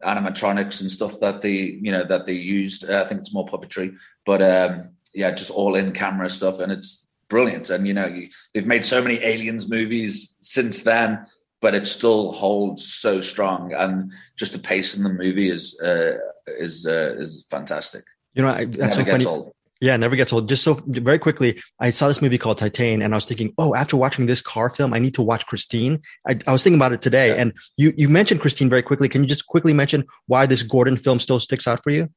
animatronics 0.03 0.81
and 0.83 0.91
stuff 0.91 1.19
that 1.21 1.41
they 1.41 1.79
you 1.81 1.91
know 1.91 2.05
that 2.05 2.27
they 2.27 2.35
used. 2.35 2.89
Uh, 2.89 3.03
I 3.03 3.05
think 3.09 3.21
it's 3.21 3.33
more 3.33 3.47
puppetry, 3.47 3.97
but 4.27 4.43
um, 4.43 4.91
yeah, 5.15 5.31
just 5.31 5.51
all 5.51 5.75
in 5.75 5.93
camera 5.93 6.29
stuff, 6.29 6.61
and 6.61 6.71
it's 6.71 7.04
brilliant. 7.35 7.69
And 7.69 7.85
you 7.89 7.95
know, 7.95 8.07
you, 8.07 8.29
they've 8.53 8.67
made 8.75 8.87
so 8.87 9.03
many 9.03 9.17
aliens 9.33 9.69
movies 9.69 10.37
since 10.41 10.85
then, 10.85 11.27
but 11.61 11.75
it 11.75 11.89
still 11.89 12.31
holds 12.31 12.87
so 12.87 13.21
strong. 13.21 13.73
And 13.73 14.13
just 14.39 14.53
the 14.53 14.61
pace 14.61 14.97
in 14.97 15.03
the 15.03 15.13
movie 15.13 15.51
is 15.51 15.65
uh, 15.81 16.19
is 16.47 16.87
uh, 16.87 17.17
is 17.19 17.45
fantastic. 17.51 18.05
You 18.35 18.43
know, 18.43 18.51
I, 18.51 18.67
that's 18.67 18.95
so 18.95 19.05
funny. 19.05 19.25
Old. 19.27 19.51
Yeah, 19.81 19.97
never 19.97 20.15
gets 20.15 20.33
old. 20.33 20.49
Just 20.49 20.63
so 20.63 20.81
very 20.87 21.19
quickly, 21.19 21.61
I 21.81 21.91
saw 21.91 22.07
this 22.07 22.23
movie 22.23 22.39
called 22.39 22.61
Titane, 22.61 23.03
and 23.05 23.13
I 23.13 23.17
was 23.17 23.27
thinking, 23.27 23.53
oh, 23.59 23.75
after 23.75 23.97
watching 23.97 24.27
this 24.27 24.41
car 24.41 24.71
film, 24.71 24.95
I 24.95 25.01
need 25.01 25.15
to 25.15 25.23
watch 25.23 25.45
Christine. 25.47 26.01
I, 26.29 26.39
I 26.47 26.53
was 26.53 26.63
thinking 26.63 26.79
about 26.79 26.93
it 26.93 27.03
today, 27.03 27.29
yeah. 27.31 27.41
and 27.41 27.53
you 27.77 27.93
you 27.97 28.09
mentioned 28.09 28.43
Christine 28.43 28.71
very 28.71 28.83
quickly. 28.83 29.09
Can 29.09 29.25
you 29.25 29.29
just 29.29 29.47
quickly 29.49 29.73
mention 29.73 30.05
why 30.29 30.47
this 30.47 30.63
Gordon 30.63 30.97
film 30.97 31.19
still 31.19 31.41
sticks 31.41 31.67
out 31.67 31.83
for 31.83 31.91
you? 31.91 32.09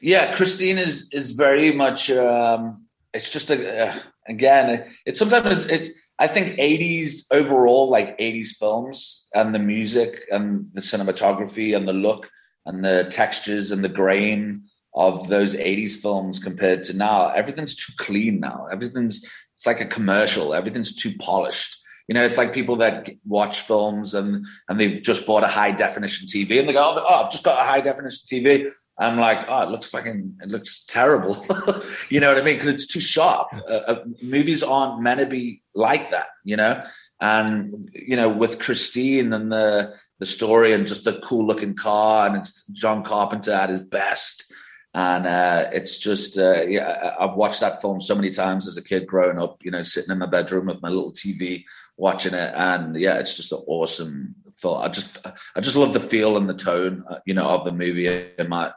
Yeah, 0.00 0.34
Christine 0.34 0.78
is 0.78 1.10
is 1.12 1.32
very 1.32 1.72
much. 1.72 2.10
Um, 2.10 2.86
it's 3.14 3.30
just 3.30 3.50
a, 3.50 3.88
uh, 3.88 3.94
again, 4.28 4.86
it's 5.06 5.18
sometimes 5.18 5.66
it's, 5.66 5.90
I 6.18 6.26
think 6.26 6.58
80s 6.58 7.26
overall, 7.30 7.90
like 7.90 8.18
80s 8.18 8.50
films 8.50 9.28
and 9.34 9.54
the 9.54 9.58
music 9.58 10.20
and 10.30 10.68
the 10.72 10.80
cinematography 10.80 11.76
and 11.76 11.88
the 11.88 11.92
look 11.92 12.30
and 12.64 12.84
the 12.84 13.04
textures 13.10 13.70
and 13.70 13.84
the 13.84 13.88
grain 13.88 14.64
of 14.94 15.28
those 15.28 15.56
80s 15.56 15.92
films 15.92 16.38
compared 16.38 16.84
to 16.84 16.92
now, 16.96 17.30
everything's 17.30 17.74
too 17.74 17.92
clean 17.96 18.40
now. 18.40 18.66
Everything's, 18.70 19.24
it's 19.56 19.66
like 19.66 19.80
a 19.80 19.86
commercial. 19.86 20.54
Everything's 20.54 20.94
too 20.94 21.12
polished. 21.18 21.82
You 22.08 22.14
know, 22.14 22.24
it's 22.24 22.36
like 22.36 22.52
people 22.52 22.76
that 22.76 23.08
watch 23.24 23.60
films 23.60 24.14
and 24.14 24.44
and 24.68 24.78
they've 24.78 25.02
just 25.02 25.24
bought 25.24 25.44
a 25.44 25.48
high 25.48 25.70
definition 25.70 26.26
TV 26.26 26.58
and 26.58 26.68
they 26.68 26.72
go, 26.72 27.04
"Oh, 27.08 27.24
I've 27.24 27.30
just 27.30 27.44
got 27.44 27.60
a 27.60 27.66
high 27.66 27.80
definition 27.80 28.26
TV." 28.30 28.70
I'm 28.98 29.18
like, 29.18 29.46
"Oh, 29.48 29.62
it 29.62 29.70
looks 29.70 29.88
fucking, 29.88 30.38
it 30.42 30.48
looks 30.48 30.84
terrible." 30.86 31.44
you 32.10 32.20
know 32.20 32.28
what 32.28 32.38
I 32.38 32.44
mean? 32.44 32.56
Because 32.56 32.74
it's 32.74 32.86
too 32.86 33.00
sharp. 33.00 33.48
Uh, 33.52 33.80
uh, 33.86 34.04
movies 34.22 34.62
aren't 34.62 35.02
meant 35.02 35.20
to 35.20 35.26
be 35.26 35.62
like 35.74 36.10
that. 36.10 36.28
You 36.44 36.56
know, 36.56 36.82
and 37.20 37.90
you 37.94 38.16
know, 38.16 38.28
with 38.28 38.58
Christine 38.58 39.32
and 39.32 39.50
the 39.50 39.94
the 40.18 40.26
story 40.26 40.72
and 40.72 40.86
just 40.86 41.04
the 41.04 41.20
cool 41.24 41.46
looking 41.46 41.74
car 41.74 42.28
and 42.28 42.36
it's 42.36 42.64
John 42.66 43.02
Carpenter 43.02 43.52
at 43.52 43.70
his 43.70 43.82
best 43.82 44.52
and 44.94 45.26
uh, 45.26 45.70
it's 45.72 45.98
just 45.98 46.36
uh, 46.36 46.62
yeah 46.62 47.14
i've 47.18 47.34
watched 47.34 47.60
that 47.60 47.80
film 47.80 48.00
so 48.00 48.14
many 48.14 48.30
times 48.30 48.68
as 48.68 48.76
a 48.76 48.84
kid 48.84 49.06
growing 49.06 49.38
up 49.38 49.58
you 49.62 49.70
know 49.70 49.82
sitting 49.82 50.10
in 50.10 50.18
my 50.18 50.26
bedroom 50.26 50.66
with 50.66 50.82
my 50.82 50.88
little 50.88 51.12
tv 51.12 51.64
watching 51.96 52.34
it 52.34 52.52
and 52.54 52.96
yeah 52.96 53.18
it's 53.18 53.36
just 53.36 53.52
an 53.52 53.62
awesome 53.66 54.34
film 54.62 54.80
i 54.80 54.88
just 54.88 55.18
i 55.56 55.60
just 55.60 55.76
love 55.76 55.92
the 55.92 56.00
feel 56.00 56.36
and 56.36 56.48
the 56.48 56.54
tone 56.54 57.04
uh, 57.08 57.18
you 57.26 57.34
know 57.34 57.46
of 57.46 57.64
the 57.64 57.72
movie 57.72 58.06
and 58.38 58.48
my 58.48 58.72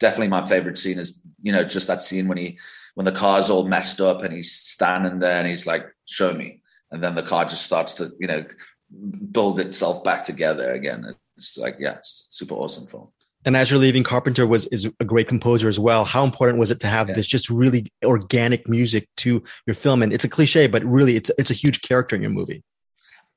definitely 0.00 0.28
my 0.28 0.46
favorite 0.46 0.76
scene 0.76 0.98
is 0.98 1.22
you 1.42 1.52
know 1.52 1.64
just 1.64 1.86
that 1.86 2.02
scene 2.02 2.28
when 2.28 2.36
he 2.36 2.58
when 2.94 3.06
the 3.06 3.12
car's 3.12 3.48
all 3.48 3.66
messed 3.66 4.00
up 4.00 4.22
and 4.22 4.34
he's 4.34 4.52
standing 4.52 5.20
there 5.20 5.38
and 5.38 5.48
he's 5.48 5.66
like 5.66 5.86
show 6.04 6.34
me 6.34 6.60
and 6.90 7.02
then 7.02 7.14
the 7.14 7.22
car 7.22 7.44
just 7.44 7.64
starts 7.64 7.94
to 7.94 8.12
you 8.18 8.26
know 8.26 8.44
build 9.30 9.60
itself 9.60 10.02
back 10.04 10.24
together 10.24 10.72
again 10.72 11.14
it's 11.36 11.56
like 11.56 11.76
yeah 11.78 11.94
it's 11.94 12.26
super 12.30 12.54
awesome 12.54 12.86
film 12.86 13.08
and 13.44 13.56
as 13.56 13.70
you're 13.70 13.80
leaving, 13.80 14.02
Carpenter 14.02 14.46
was 14.46 14.66
is 14.66 14.90
a 15.00 15.04
great 15.04 15.28
composer 15.28 15.68
as 15.68 15.78
well. 15.78 16.04
How 16.04 16.24
important 16.24 16.58
was 16.58 16.70
it 16.70 16.80
to 16.80 16.86
have 16.86 17.08
yeah. 17.08 17.14
this 17.14 17.26
just 17.26 17.48
really 17.48 17.90
organic 18.04 18.68
music 18.68 19.08
to 19.18 19.42
your 19.66 19.74
film? 19.74 20.02
And 20.02 20.12
it's 20.12 20.24
a 20.24 20.28
cliche, 20.28 20.66
but 20.66 20.84
really, 20.84 21.16
it's 21.16 21.30
it's 21.38 21.50
a 21.50 21.54
huge 21.54 21.82
character 21.82 22.16
in 22.16 22.22
your 22.22 22.32
movie. 22.32 22.62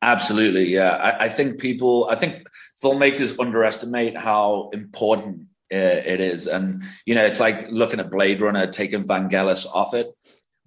Absolutely, 0.02 0.74
yeah. 0.74 0.92
I, 0.96 1.26
I 1.26 1.30
think 1.30 1.60
people, 1.60 2.08
I 2.10 2.16
think 2.16 2.44
filmmakers 2.84 3.40
underestimate 3.40 4.18
how 4.18 4.70
important 4.74 5.48
uh, 5.72 5.78
it 5.78 6.20
is, 6.20 6.48
and 6.48 6.84
you 7.06 7.14
know, 7.16 7.26
it's 7.26 7.40
like 7.40 7.70
looking 7.70 8.00
at 8.00 8.10
Blade 8.10 8.42
Runner, 8.42 8.68
taking 8.68 9.04
Vangelis 9.04 9.66
off 9.68 9.94
it. 9.94 10.08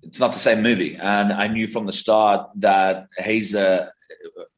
It's 0.02 0.20
not 0.20 0.32
the 0.32 0.38
same 0.38 0.62
movie, 0.62 0.96
and 0.96 1.32
I 1.32 1.48
knew 1.48 1.66
from 1.66 1.86
the 1.86 1.92
start 1.92 2.48
that 2.56 3.08
Haezer, 3.18 3.92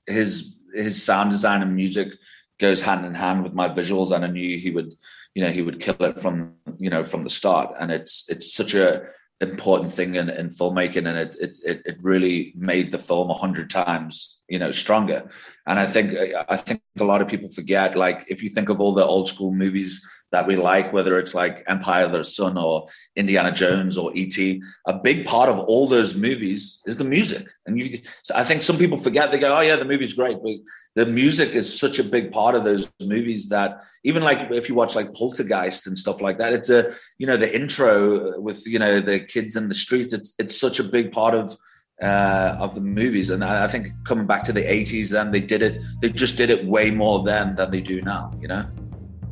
his 0.06 0.56
his 0.74 1.02
sound 1.02 1.30
design 1.30 1.62
and 1.62 1.74
music 1.74 2.12
goes 2.58 2.80
hand 2.82 3.04
in 3.04 3.14
hand 3.14 3.42
with 3.42 3.54
my 3.54 3.68
visuals 3.68 4.12
and 4.12 4.24
I 4.24 4.28
knew 4.28 4.58
he 4.58 4.70
would 4.70 4.94
you 5.34 5.42
know 5.42 5.50
he 5.50 5.62
would 5.62 5.80
kill 5.80 5.96
it 6.00 6.20
from 6.20 6.54
you 6.78 6.90
know 6.90 7.04
from 7.04 7.24
the 7.24 7.30
start 7.30 7.74
and 7.78 7.90
it's 7.90 8.24
it's 8.28 8.52
such 8.52 8.74
a 8.74 9.06
important 9.40 9.92
thing 9.92 10.14
in, 10.14 10.30
in 10.30 10.48
filmmaking 10.48 11.06
and 11.06 11.18
it, 11.18 11.36
it 11.40 11.82
it 11.84 11.96
really 12.00 12.54
made 12.56 12.90
the 12.90 12.98
film 12.98 13.30
a 13.30 13.34
hundred 13.34 13.68
times 13.68 14.40
you 14.48 14.58
know 14.58 14.70
stronger. 14.70 15.30
And 15.66 15.78
I 15.78 15.86
think 15.86 16.14
I 16.48 16.56
think 16.56 16.80
a 16.98 17.04
lot 17.04 17.20
of 17.20 17.28
people 17.28 17.48
forget 17.48 17.96
like 17.96 18.24
if 18.28 18.42
you 18.42 18.48
think 18.48 18.68
of 18.68 18.80
all 18.80 18.94
the 18.94 19.04
old 19.04 19.28
school 19.28 19.52
movies 19.52 20.06
that 20.36 20.46
we 20.46 20.54
like, 20.54 20.92
whether 20.92 21.18
it's 21.18 21.34
like 21.34 21.64
Empire 21.66 22.04
of 22.04 22.12
the 22.12 22.22
Sun 22.22 22.58
or 22.58 22.88
Indiana 23.16 23.50
Jones 23.50 23.96
or 23.96 24.14
E.T. 24.14 24.62
A 24.86 24.92
big 24.92 25.24
part 25.24 25.48
of 25.48 25.58
all 25.60 25.88
those 25.88 26.14
movies 26.14 26.78
is 26.84 26.98
the 26.98 27.04
music. 27.04 27.46
And 27.64 27.78
you, 27.78 28.02
so 28.22 28.34
I 28.36 28.44
think 28.44 28.60
some 28.60 28.76
people 28.76 28.98
forget, 28.98 29.32
they 29.32 29.38
go, 29.38 29.56
oh, 29.56 29.62
yeah, 29.62 29.76
the 29.76 29.86
movie's 29.86 30.12
great. 30.12 30.36
But 30.42 30.56
the 30.94 31.06
music 31.06 31.54
is 31.54 31.80
such 31.80 31.98
a 31.98 32.04
big 32.04 32.32
part 32.32 32.54
of 32.54 32.64
those 32.64 32.92
movies 33.00 33.48
that 33.48 33.80
even 34.04 34.22
like 34.22 34.50
if 34.50 34.68
you 34.68 34.74
watch 34.74 34.94
like 34.94 35.14
Poltergeist 35.14 35.86
and 35.86 35.96
stuff 35.96 36.20
like 36.20 36.36
that, 36.36 36.52
it's 36.52 36.68
a, 36.68 36.94
you 37.16 37.26
know, 37.26 37.38
the 37.38 37.56
intro 37.58 38.38
with, 38.38 38.66
you 38.66 38.78
know, 38.78 39.00
the 39.00 39.20
kids 39.20 39.56
in 39.56 39.68
the 39.68 39.74
streets, 39.74 40.12
it's, 40.12 40.34
it's 40.38 40.60
such 40.60 40.78
a 40.78 40.84
big 40.84 41.12
part 41.12 41.32
of, 41.32 41.56
uh, 42.02 42.56
of 42.60 42.74
the 42.74 42.82
movies. 42.82 43.30
And 43.30 43.42
I 43.42 43.68
think 43.68 43.86
coming 44.04 44.26
back 44.26 44.44
to 44.44 44.52
the 44.52 44.60
80s, 44.60 45.08
then 45.08 45.30
they 45.30 45.40
did 45.40 45.62
it, 45.62 45.80
they 46.02 46.10
just 46.10 46.36
did 46.36 46.50
it 46.50 46.66
way 46.66 46.90
more 46.90 47.24
then 47.24 47.54
than 47.54 47.70
they 47.70 47.80
do 47.80 48.02
now, 48.02 48.32
you 48.38 48.48
know? 48.48 48.66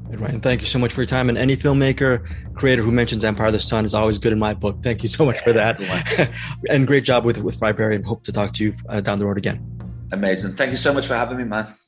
Ryan, 0.09 0.41
thank 0.41 0.61
you 0.61 0.67
so 0.67 0.79
much 0.79 0.93
for 0.93 1.01
your 1.01 1.07
time. 1.07 1.29
And 1.29 1.37
any 1.37 1.57
filmmaker, 1.57 2.27
creator 2.55 2.83
who 2.83 2.93
mentions 2.93 3.25
Empire 3.25 3.47
of 3.47 3.53
the 3.53 3.59
Sun 3.59 3.85
is 3.85 3.95
always 3.95 4.19
good 4.19 4.33
in 4.33 4.39
my 4.39 4.55
book. 4.55 4.79
Thank 4.83 5.03
you 5.03 5.09
so 5.09 5.25
much 5.25 5.41
for 5.41 5.53
that. 5.53 5.81
and 6.69 6.87
great 6.87 7.05
job 7.05 7.25
with 7.25 7.39
with 7.39 7.59
Fried 7.59 7.77
Barry 7.77 7.97
and 7.97 8.05
hope 8.05 8.23
to 8.25 8.33
talk 8.33 8.53
to 8.53 8.65
you 8.65 8.73
uh, 8.89 9.01
down 9.01 9.19
the 9.19 9.27
road 9.27 9.39
again. 9.39 9.65
Amazing. 10.13 10.55
Thank 10.55 10.71
you 10.71 10.77
so 10.77 10.93
much 10.95 11.07
for 11.07 11.15
having 11.15 11.39
me, 11.39 11.45
man. 11.45 11.75